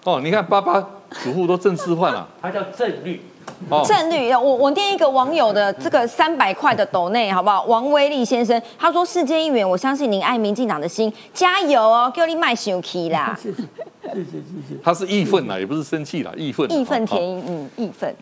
[0.04, 0.80] 哦，你看爸爸
[1.24, 3.20] 祖父都正式换了，他叫正绿。
[3.86, 7.64] 正绿，我我念一个网友的这个三百块的斗内，好不好？
[7.64, 13.34] 王威利先生他说：“世界议员，我相信您爱民进党的心，加油哦，叫你卖手气啦。
[13.40, 13.64] ”谢谢谢
[14.14, 14.80] 谢谢谢。
[14.82, 16.70] 他是义愤啦，也不是生气啦，义愤。
[16.70, 18.14] 义愤填膺，嗯，义愤。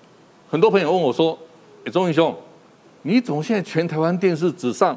[0.48, 1.36] 很多朋友问我说
[1.84, 2.34] ：“哎，钟义兄，
[3.02, 4.96] 你怎么现在全台湾电视只上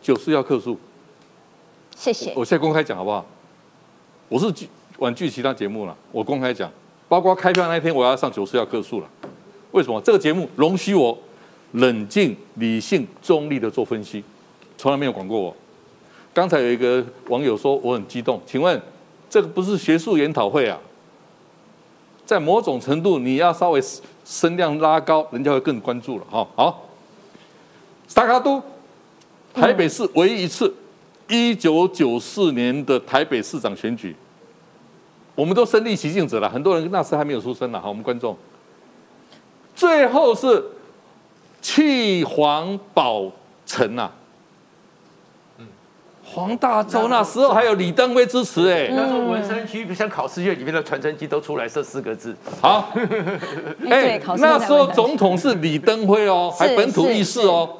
[0.00, 0.78] 九四要客数？”
[1.96, 2.32] 谢谢。
[2.34, 3.26] 我现在公开讲好不好？
[4.28, 4.46] 我是
[4.98, 6.70] 婉拒其他节目了，我公开讲。
[7.08, 9.06] 包括开票那天，我要上九四要客数了。
[9.72, 10.00] 为什么？
[10.00, 11.16] 这个节目容许我
[11.72, 14.22] 冷静、理性、中立的做分析，
[14.76, 15.54] 从来没有管过我。
[16.32, 18.80] 刚才有一个网友说我很激动，请问
[19.28, 20.78] 这个不是学术研讨会啊？
[22.26, 23.82] 在某种程度，你要稍微
[24.24, 26.24] 声量拉高，人家会更关注了。
[26.30, 26.86] 哈，好。
[28.06, 28.62] 沙卡都，
[29.52, 30.72] 台北市唯一一次，
[31.28, 34.14] 一九九四年的台北市长选举。
[35.34, 37.80] 我们都身历其境者了，很多人那时还没有出生呢。
[37.80, 38.36] 好，我们观众，
[39.80, 40.62] 最后是
[41.62, 43.32] 弃黄保
[43.64, 44.10] 陈呐。
[45.56, 45.66] 嗯，
[46.22, 48.90] 黄大洲那时候还有李登辉支持哎。
[48.94, 52.36] 那时候文山区像考试院里面的传真机都出来这四个字。
[52.60, 52.92] 好，
[53.88, 57.78] 哎，那时候总统是李登辉哦，还本土意识哦，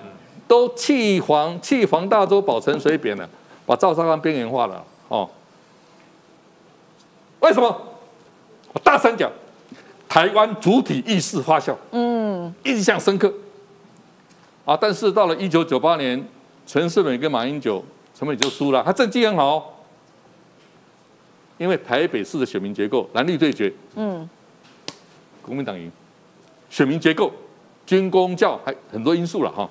[0.49, 3.29] 都弃黄弃黄大洲保陈水扁了，
[3.67, 5.29] 把赵少康边缘化了哦。
[7.41, 7.79] 为什么？
[8.73, 9.31] 我大声讲，
[10.11, 13.33] 台湾主体意识发酵，嗯，印象深刻。
[14.65, 16.29] 啊，但是到了一九九八年，
[16.67, 18.83] 陈世美跟马英九，陈美就输了。
[18.83, 19.85] 他政绩很好，
[21.59, 24.29] 因为台北市的选民结构蓝绿对决，嗯，
[25.41, 25.89] 国民党赢。
[26.69, 27.33] 选民结构、
[27.87, 29.71] 军公教还很多因素了哈。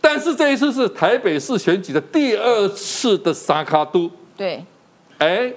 [0.00, 4.64] 但是这一次是台北市选举的第二次的沙卡都，对，
[5.18, 5.52] 哎。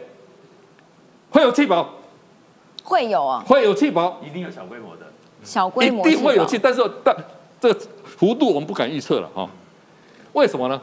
[1.30, 1.90] 会有气保，
[2.92, 5.06] 会有啊，会有气保，一定有小规模的，
[5.42, 7.16] 小规模一定会有气，但是但
[7.58, 9.50] 这个幅度我们不敢预测了啊。
[10.34, 10.82] 为什么呢？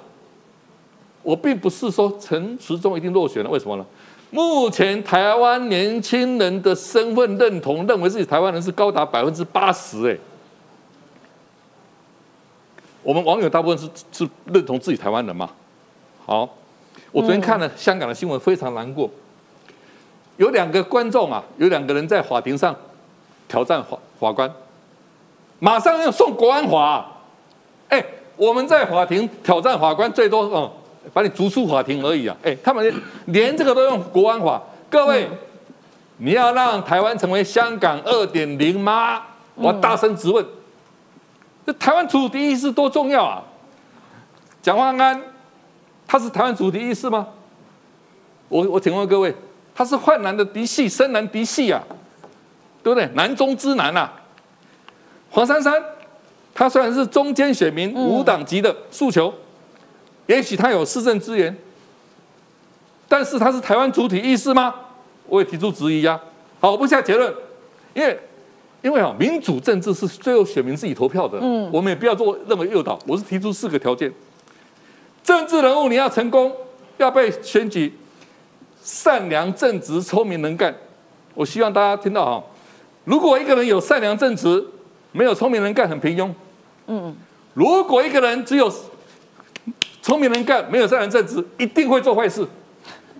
[1.22, 3.84] 我并不是说陈时中一定落选了，为什么呢？
[4.30, 10.16] 目前台湾年轻人的身份认同，认为自己台湾人是高达百分之八十，哎，
[13.02, 15.50] 我们网友大部分是是认同自己台湾人嘛？
[16.24, 16.48] 好，
[17.12, 19.10] 我昨天看了香港的新闻，非常难过。
[20.38, 22.74] 有两个观众啊，有两个人在法庭上
[23.46, 24.50] 挑战法法官，
[25.58, 27.06] 马上要送国安法。
[27.88, 28.04] 哎，
[28.36, 30.72] 我们在法庭挑战法官，最多哦，
[31.12, 32.36] 把你逐出法庭而已啊。
[32.42, 34.62] 哎，他们连这个都用国安法。
[34.88, 35.28] 各位，
[36.18, 39.22] 你要让台湾成为香港二点零吗？
[39.54, 40.44] 我大声质问，
[41.66, 43.42] 这台湾主第一是多重要啊！
[44.62, 45.20] 蒋万安，
[46.06, 47.26] 他是台湾主体意识吗？
[48.48, 49.34] 我我请问各位，
[49.78, 51.80] 他是泛蓝的嫡系，深蓝嫡系啊，
[52.82, 53.08] 对不对？
[53.14, 54.12] 南中之南啊。
[55.30, 55.72] 黄珊珊，
[56.52, 59.32] 他虽然是中间选民，无党籍的诉求，
[60.26, 61.56] 也许他有市政资源，
[63.06, 64.74] 但是他是台湾主体意识吗？
[65.28, 66.20] 我也提出质疑呀。
[66.58, 67.32] 好，我不下结论，
[67.94, 68.18] 因为
[68.82, 72.98] 因为啊，民主政治是最后选民自己投票的，嗯，我们也不要做任何诱导。
[73.06, 74.12] 我是提出四个条件，
[75.22, 76.52] 政治人物你要成功，
[76.96, 77.96] 要被选举。
[78.88, 80.74] 善良正直、聪明能干，
[81.34, 82.42] 我希望大家听到哈。
[83.04, 84.64] 如果一个人有善良正直，
[85.12, 86.30] 没有聪明能干，很平庸。
[86.86, 87.14] 嗯。
[87.52, 88.72] 如果一个人只有
[90.00, 92.46] 聪明能干，没有善良正直，一定会做坏事。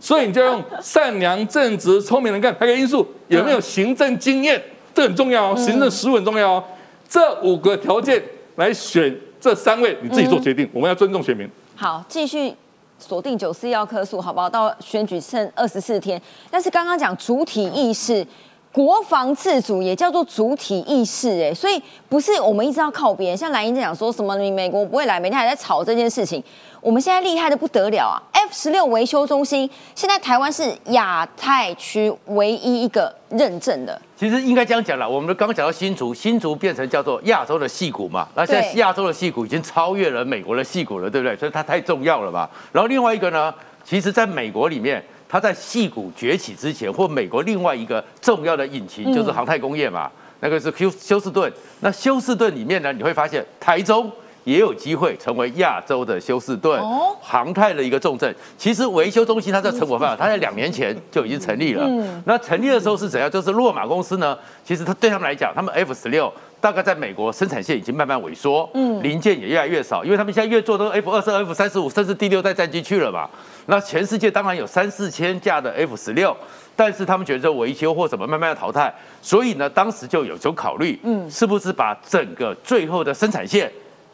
[0.01, 4.63] 所以你就要用善良正直、聪明能干，还有因素有没有行政经验，
[4.95, 5.55] 这很重要哦。
[5.55, 6.65] 行政实务很重要哦。
[7.07, 8.23] 这五个条件
[8.57, 10.67] 来选这三位，你自己做决定。
[10.73, 11.47] 我们要尊重选民。
[11.77, 12.55] 好，继续。
[12.99, 14.51] 锁定九四幺棵数，好不好？
[14.51, 16.21] 到选举剩二十四天，
[16.51, 18.27] 但是刚刚讲主体意识、
[18.73, 23.37] 国防自主也叫做主体意识，哎，所以不是我们一直要靠别人。
[23.37, 26.43] 像蓝英在讲说什么，你美国不会来，每天还在吵这件事情。
[26.89, 34.01] 我们现在厉害的不得了啊！F 十六维修中心现在台湾是亚太区唯一一个认证的。
[34.17, 41.37] 其实应该这样讲了，我们刚刚讲到新竹，新竹变成叫做亚洲的戏骨嘛，那现在亚洲的戏骨已经超越了美国的戏骨了，对不对？
[41.37, 42.49] 所以它太重要了嘛。
[42.73, 43.53] 然后另外一个呢，
[43.85, 50.11] 其实在美国里面，它在戏骨崛起之前，或美国另外一个重要的引擎就是航太工业嘛，
[50.41, 51.53] 那个是休休斯顿。
[51.81, 54.11] 那休斯顿里面呢，你会发现台中。
[54.49, 56.81] 也有机会成为亚洲的休斯顿
[57.21, 58.35] 航太的一个重镇。
[58.57, 61.87] 其实维修中心它在成果范围，它在两年前就已经成立了。
[62.25, 63.31] 那成立的时候是怎样？
[63.31, 66.33] 就是洛马公司呢，其实它对他们来讲，他们 F 十六
[66.63, 73.29] 大概在美国生产线已经慢慢萎缩，嗯零件也越来越少，因为他们现在越做都 F 二十二、F 三十五，甚至第六代战机去了嘛。
[73.67, 76.35] 那全世界当然有三四千架的 F 十六，
[76.75, 78.91] 但是他们觉得维修或什么慢慢要淘汰，
[79.21, 83.71] 所以呢，当时就有种考虑，嗯，是不是把整个最后的生产线。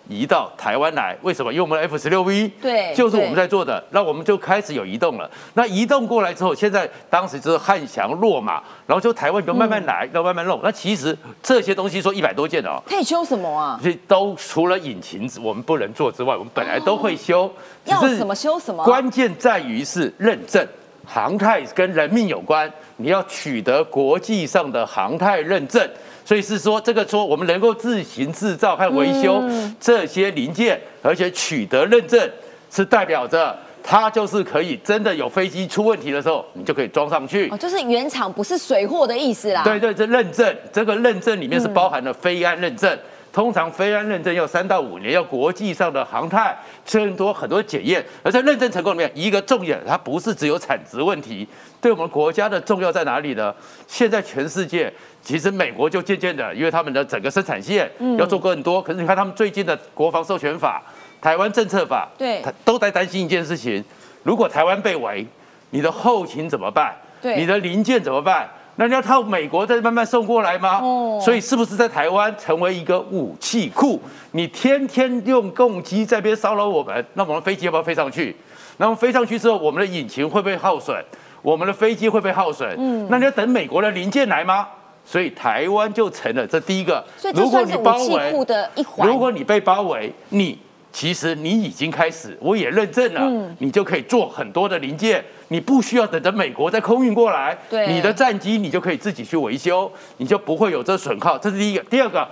[0.08, 1.50] 移到台湾来，为什么？
[1.52, 5.30] 因为我们 F 十六 V 对，就是我们在做的，那我们就开始有移动了。
[5.54, 10.60] 那移动过来之后，现在当时就是汉翔、落马，然后就台湾就慢慢来，要慢慢弄。
[10.62, 13.80] 那其实这些东西说一百多件哦，可以修什么啊？
[13.82, 17.50] 这都除了引擎我们不能做之外，我们本来都会修。
[17.84, 18.84] 要什么修什么？
[18.84, 20.66] 关键在于是认证，
[21.06, 25.88] 航太跟人命有关，你要取得国际上的航太认证。
[26.24, 29.42] 所以是说，这个说我们能够自行制造和维修
[29.78, 32.30] 这些零件，而且取得认证，
[32.70, 37.50] 是代表着它就是可以真的有飞机出问题的时候，你就可以装上去。
[37.50, 39.62] 哦，就是原厂不是水货的意思啦。
[39.64, 42.98] 对对，这认证，这个认证里面是包含了飞安认证。
[43.34, 46.56] 通常飞安认证要三到五年，要国际上的航太，
[46.86, 48.02] 很多很多检验。
[48.22, 51.46] 而在认证成功里面，一个重点，它不是只有产值问题，
[51.80, 53.52] 对我们国家的重要在哪里呢？
[53.88, 54.92] 现在全世界。
[55.20, 58.80] 其实美国就渐渐的，因为他们的整个生产线要做更多。
[58.80, 60.80] 可是你看他们最近的国防授权法、
[61.20, 63.82] 台湾政策法，对，都在担心一件事情：
[64.22, 65.26] 如果台湾被围，
[65.70, 66.94] 你的后勤怎么办？
[67.20, 68.48] 对，你的零件怎么办？
[68.76, 70.80] 那你要靠美国再慢慢送过来吗？
[70.82, 74.00] 哦，所以是不是在台湾成为一个武器库？
[74.32, 78.34] 你天天用攻击在边骚扰我们，那我们飞机要不要飞上去？
[78.78, 80.96] 那么飞上去之后，我们的引擎会不会耗损？
[81.42, 82.68] 我们的飞机会不会耗损？
[82.78, 84.66] 嗯，那你要等美国的零件来吗？
[85.04, 87.04] 所以台湾就成了这第一个。
[87.34, 89.06] 如果你包围的一环。
[89.06, 90.58] 如果你被包围，你
[90.94, 97.58] 其实你已经开始，我也认证了，你就可以做很多的零件，你不需要等着美国再空运过来。
[97.68, 97.88] 对。
[97.88, 101.36] 你的战机你就可以自己去维修，你就不会有这损耗。
[101.36, 101.82] 这是第一个。
[101.90, 102.28] 第二个，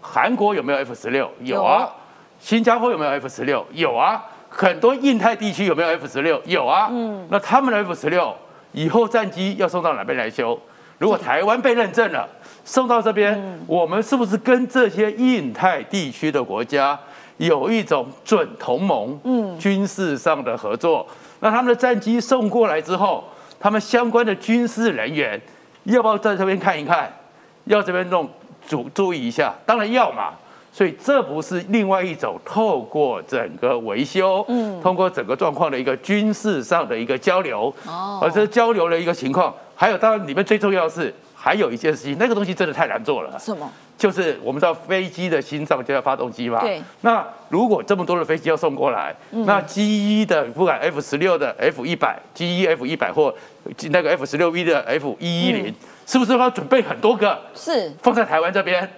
[0.00, 1.28] 韩国有没有 F 十六？
[1.40, 1.92] 有啊。
[2.38, 3.66] 新加坡有没有 F 十六？
[3.72, 4.24] 有啊。
[4.48, 6.40] 很多印太地区有没有 F 十六？
[6.44, 6.88] 有啊。
[6.92, 7.26] 嗯。
[7.28, 8.32] 那他们的 F 十六
[8.70, 10.56] 以后战机要送到哪边来修？
[10.98, 12.28] 如果台湾被认证了，
[12.64, 16.96] 送到这边，我们是不是跟这些印太地区的国家
[17.36, 19.18] 有一种准同盟？
[19.24, 21.06] 嗯，军事上的合作。
[21.40, 23.24] 那他们的战机送过来之后，
[23.58, 25.40] 他们相关的军事人员
[25.84, 27.12] 要不要在这边看一看？
[27.64, 28.28] 要这边弄
[28.66, 29.54] 注注意一下？
[29.66, 30.34] 当然要嘛。
[30.72, 39.54] 所以这不是另外一种透过整个维修，嗯，通过整个状况的一个军事上的一个交流，哦，而这交流的一个情况。
[39.76, 43.38] 还有，当然里面最重要的是，还有一件事情，那个东西真的太难做了。
[43.38, 43.70] 什么？
[43.96, 46.60] 就是我们知道飞机的心脏就叫发动机嘛。
[46.60, 46.82] 对。
[47.02, 53.34] 那如果这么多的飞机要送过来，那 G 一的不管 F 十六的 F 一百，G 一 F 一百或
[53.90, 55.74] 那个 F 十六 V 的 F 一一零，
[56.06, 57.40] 是不是要准备很多个？
[57.54, 57.92] 是。
[58.02, 58.88] 放在台湾这边，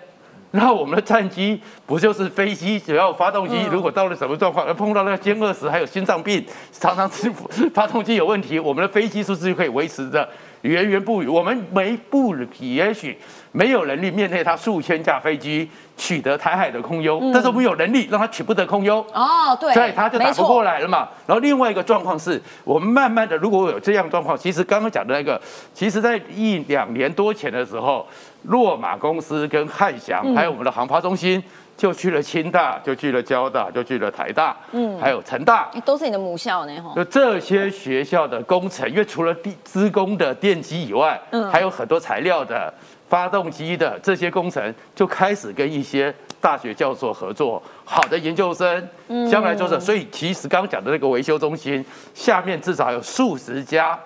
[0.53, 2.81] 那我们的战机不就是飞机？
[2.81, 7.31] 只要发动机如果到了什么状况，而碰到那个歼二十，还有心脏病，常常是
[7.75, 10.27] 发动机有问题，我们的飞机是不是就可以维持着
[10.63, 11.29] 源源不语？
[11.29, 13.17] 我们没不也许
[13.53, 18.99] 没有能力面对他数千架飞机取得台海的空优，但是我们有能力让他取不得空优。
[19.13, 21.09] 哦，对，所以他就打不过来了嘛。
[21.27, 25.41] 然后另外一个状况是我们慢慢的，如果有这样状况，其实刚刚讲的那个，
[25.73, 28.07] 其实在一两年多前的时候。
[28.43, 31.43] 洛马公司跟汉翔，还有我们的航发中心，
[31.77, 36.93] 就去了清大，就去了交大，就去了台大，嗯，还有成大，都是你的母校呢，哈。
[36.95, 42.73] 就这些学校的工程，因为除了地资工的电机以外，嗯，还有很多材料的、
[43.09, 48.89] 发动机的这些工程，就开始跟一些大学教授合作，好的研究生，
[49.31, 51.85] 将来就是，所以其实刚刚讲的那个维修中心
[52.15, 53.99] 下面至少有数十家。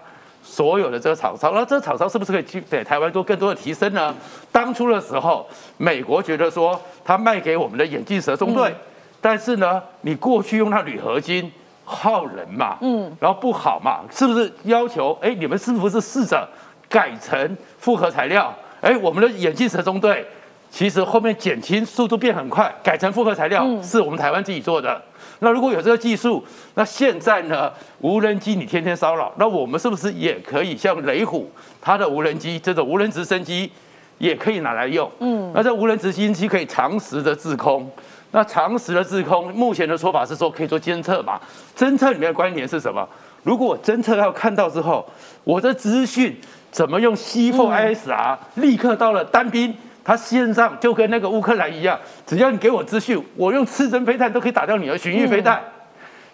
[0.43, 4.13] 所有的这个厂商，那这个厂商是不是可以去给台湾做更多的提升呢？
[4.51, 5.47] 当初的时候，
[5.77, 8.75] 美国觉得说他卖给我们的眼镜蛇中队，
[9.21, 11.53] 但是呢，你过去用那铝合金
[11.85, 15.17] 耗人嘛，嗯，然后不好嘛，是不是要求？
[15.21, 16.49] 哎，你们是不是试着
[16.89, 18.53] 改成复合材料？
[18.81, 20.25] 哎，我们的眼镜蛇中队
[20.71, 25.01] 其实后面减轻速度变很快，改成复合材料是我们台湾自己做的。
[25.41, 27.73] 那如果有这个技术，那现在呢？
[28.01, 31.51] 无人机你天天骚扰，那我们是不是也可以像雷虎
[31.81, 33.71] 它的无人机这种无人直升机
[34.19, 35.11] 也可以拿来用？
[35.19, 37.91] 嗯，那这无人直升机可以长时的滞空，
[38.31, 41.41] 那长时的滞空，目前的说法是说可以做监测嘛？
[41.77, 43.07] 侦测里面的关联是什么？
[43.43, 45.07] 如果我侦测要看到之后，
[45.45, 46.39] 我的资讯
[46.71, 49.75] 怎么用 C4ISR 立刻到了单兵？
[50.03, 51.97] 他线上就跟那个乌克兰一样，
[52.27, 55.63] 只要你给我资讯，我用刺针飞弹都可以打掉你的巡弋飞弹。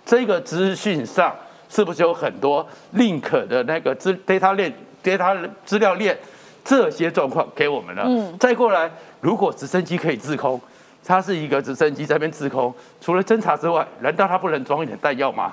[0.05, 1.34] 这个资讯上
[1.68, 4.72] 是不是有很多 link 的那个资 data 链、
[5.03, 6.16] data 资料链
[6.64, 8.05] 这些状况给我们了？
[8.07, 8.89] 嗯，再过来，
[9.20, 10.59] 如果直升机可以自空，
[11.05, 15.53] 它是一个直升机在边自空，除了侦察之外，难道它不能装一点弹药吗？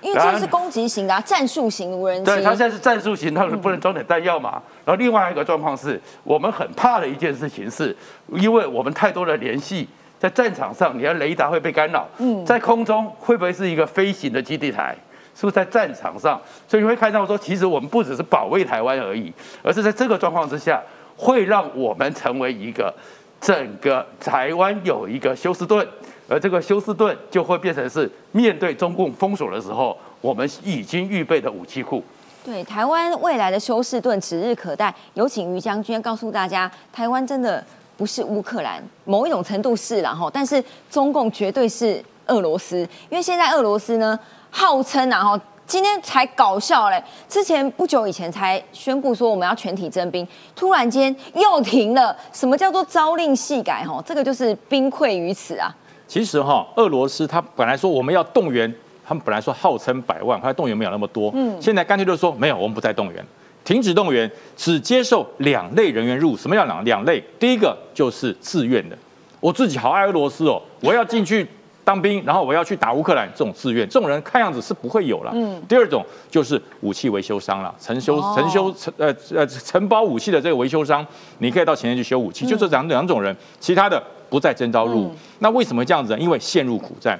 [0.00, 4.62] 因为这是攻击型的战术型无人机，对，它现在是战术型，它是不能装点弹药嘛。
[4.84, 7.94] 然后另外一个状况是我们很怕的一件事情是，
[8.28, 9.88] 因为我们太多的联系，
[10.18, 12.06] 在战场上，你的雷达会被干扰。
[12.18, 14.96] 嗯，在空中会不会是一个飞行的基地台？
[15.34, 16.40] 是不是在战场上？
[16.66, 19.32] 所以你会看到说，其实我们不只是保卫台湾而已，
[19.62, 20.82] 而是在这个状况之下，
[21.16, 22.92] 会让我们成为一个
[23.40, 25.86] 整个台湾有一个休斯顿。
[26.28, 32.02] 而这个休斯顿就会变成是面对中共封锁的时候，我们已经预备的武器库。
[32.44, 34.94] 对台湾未来的休斯顿指日可待。
[35.14, 37.64] 有请于将军告诉大家，台湾真的
[37.96, 42.78] 不是乌克兰，某一种程度是然后，但是中共绝对是俄罗斯，
[43.10, 44.18] 因为现在俄罗斯呢
[44.50, 52.16] 号称然后今天才搞笑嘞，之前不久以前才宣布说我们要全体征兵，突然间又停了。
[52.32, 53.84] 什么叫做朝令夕改？
[53.84, 55.74] 哈，这个就是兵溃于此啊。
[56.08, 58.72] 其实哈，俄罗斯他本来说我们要动员，
[59.06, 63.24] 他们本来说号称百万，后来动员没有那么多，嗯，现在干脆就说没有，我们不再动员，
[63.62, 66.34] 停止动员，只接受两类人员入。
[66.34, 67.22] 什么叫两两类？
[67.38, 68.96] 第一个就是自愿的，
[69.38, 71.46] 我自己好爱俄罗斯哦，我要进去
[71.88, 75.32] 当兵，然后我要去打乌克兰，这种自愿，这种人看样子是不会有了。
[75.34, 81.06] 嗯，第二种就是武器维修商了，承修承修承呃呃承包武器的这个维修商，
[81.38, 84.02] 你可以到前线去修武器，就这两两种人，其他的。
[84.30, 86.14] 不再征召入伍，那为什么这样子？
[86.18, 87.18] 因为陷入苦战，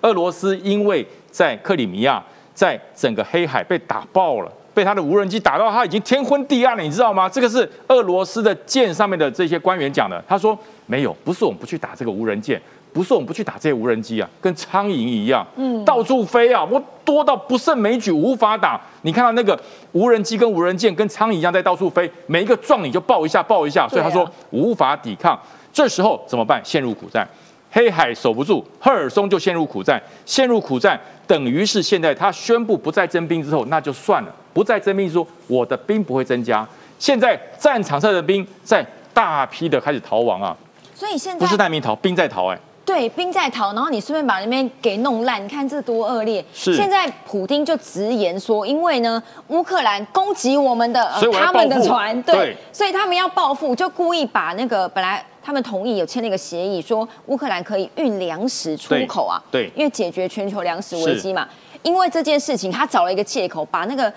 [0.00, 7.28] 俄罗斯因为在克里米亚，在整个黑海被打爆了，被他的无人机打到他已经天昏地暗了，你知道吗？
[7.28, 10.24] 这个是俄罗斯的舰上面的这些官员讲的。
[10.26, 12.58] 他说没有，不是我们不去打这个无人舰，
[12.96, 18.80] 不是我们不去打这些无人机啊，跟苍蝇一样，嗯，到处飞啊，我多到不胜枚举，无法打。
[19.02, 19.60] 你看到那个
[19.92, 25.38] 无人机跟无人舰跟苍蝇一样在到处飞，每一个撞你就爆一下，爆一下，所以他说无法抵抗。
[25.70, 26.58] 这时候怎么办？
[26.64, 27.28] 陷入苦战，
[27.70, 30.02] 黑海守不住，赫尔松就陷入苦战。
[30.24, 34.34] 陷入苦战，等于是现在他宣布不再征兵之后，那就算了。
[34.54, 36.66] 不再征兵，说我的兵不会增加。
[36.98, 38.82] 现在战场上的兵在
[39.12, 40.56] 大批的开始逃亡啊！
[40.94, 42.58] 所以现在不是难民逃，兵在逃哎。
[42.86, 46.42] 对，兵在逃，然后你顺便把那边给弄烂，你看这多恶劣。
[46.54, 46.74] 是。
[46.74, 55.22] 现在普丁就直言说，因为呢，乌克兰攻击我们的他们的船，对，所以他们要报复，就故意把那个本来。
[55.42, 61.48] 他们同意有签了一个协议，说乌克兰可以运粮食出口啊，对，因为解决全球粮食危机嘛。
[61.84, 64.12] 因为这件事情，他找了一个借口，把那个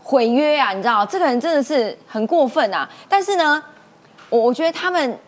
[0.00, 2.88] 毁约啊，你知道，这个人真的是很过分啊。
[3.08, 3.60] 但是呢，
[4.30, 5.18] 我我觉得他们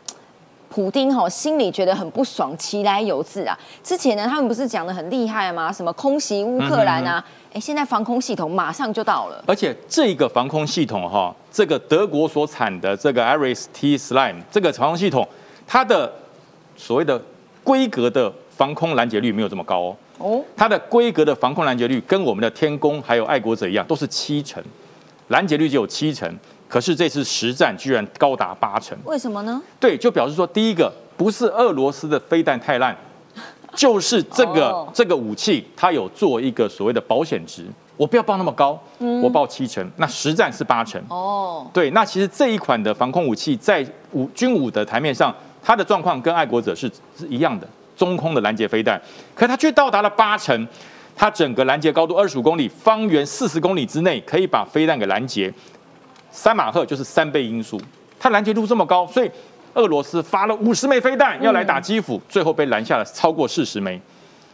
[0.69, 3.59] 普丁哈心里觉得很不爽，其来有自啊。
[3.83, 5.73] 之前呢，他们不是讲的很厉害吗？
[5.73, 7.25] 什么空袭乌克兰啊？
[7.53, 15.27] 哎，现在防空系统马上就到了，而且这个防空系统哈，这个德国所产的这个 Aris T Slime 这个防空系统，
[15.67, 16.13] 它的
[16.77, 17.21] 所谓的
[17.65, 19.97] 规格的防空拦截率没有这么高哦。
[20.19, 24.63] 哦，它的规格的防空拦截率跟我们的天宫还有爱国者一样，都是七成，
[25.29, 26.31] 拦截率就有七成。
[26.77, 29.63] 可是这次实战居然高达八成，为什么呢？
[29.81, 32.95] 对，就表示说，第一个不是俄罗斯的飞弹太烂，
[33.75, 37.65] 就是这个这个武器它有做一个所谓的保险值，
[37.97, 38.79] 我不要报那么高，
[39.23, 41.03] 我报七成，那实战是八成。
[41.09, 46.87] 哦，对，那其实这一款的防空武器在武军武的台面上，它的状况跟爱国者是
[47.19, 47.67] 是一样的，
[47.97, 49.01] 中空的拦截飞弹，
[49.35, 50.69] 可它却到达了八成，
[51.17, 55.51] 它整个拦截高度二十五公里，方圆四十公里之内可以把飞弹给拦截。
[56.37, 57.81] 三马赫就是三倍音速，
[58.21, 59.31] 它拦截度这么高，所以
[59.73, 63.99] 俄罗斯发了五十枚飞弹要来打基辅，最后被拦下了超过四十枚。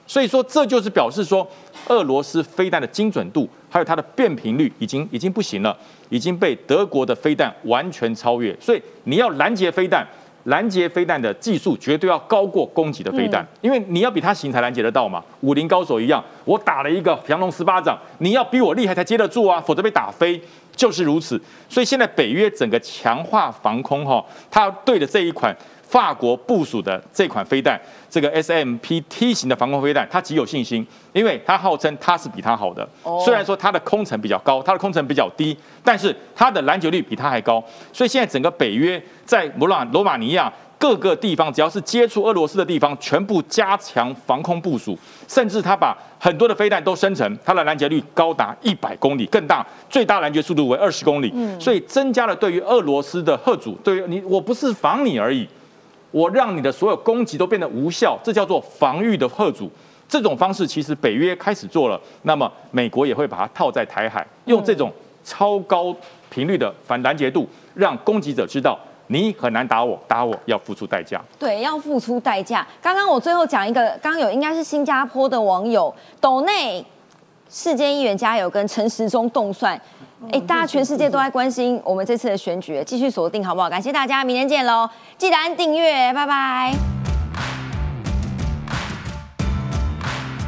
[0.07, 1.47] 所以说，这就是表示说，
[1.89, 5.77] 俄罗斯飞弹的精准度还有它的变频率已经已经不行了，
[6.09, 8.57] 已经被德国的飞弹完全超越。
[8.61, 10.07] 所以你要拦截飞弹。
[10.47, 15.23] 拦截飞弹的技术绝对要高过攻击的飞弹，因为你要比他行才拦截得到嘛。
[15.43, 20.43] 武林高手一样，我打了一个降龙十八掌，你要比我厉害才接得住啊，否则被打飞。
[20.75, 21.41] 就是如此。
[21.69, 32.89] 所以现在北约整个强化防空哈，它对着这一款法国部署的这款飞弹，这个 S M P T 型的防空飞弹，它极有信心，因为它号称它是比它好的。
[33.25, 37.63] 虽然说它的空程比较高，它的空程比较低，但是它的拦截率比它还高。
[37.93, 39.03] 所以现在整个北约。
[39.25, 40.53] 在罗马罗马尼亚
[40.83, 53.79] 各个地方，只要是接触俄罗斯的地方，全部加强防空部署，甚至他把很多的飞弹都生成，它的拦截率高达一百公里，更大，最大拦截速度为二十公里，所以增加了对于俄罗斯的贺阻。
[53.85, 55.47] 对于你，我不是防你而已，
[56.11, 59.71] 我让你的所有攻击都变得无效，这叫做防御的贺阻。
[60.09, 65.95] 这种方式其实北约开始做了，那么美国也会把它套在台海，用这种超高
[66.29, 68.77] 频率的反拦截度，让攻击者知道。
[69.13, 71.21] 你很难打我，打我要付出代价。
[71.39, 72.67] 对，要付出代价。
[72.81, 76.85] 刚刚我最后讲一个，刚刚有应该是新加坡的网友，斗内
[77.51, 79.79] 世界议员加油跟陈时中动算。
[80.31, 83.69] 哎，大家全世界都在关心我们这次的选举，继续锁定好不好？
[83.69, 84.89] 感谢大家，明天见喽！
[85.19, 87.12] 记得按订阅，拜拜。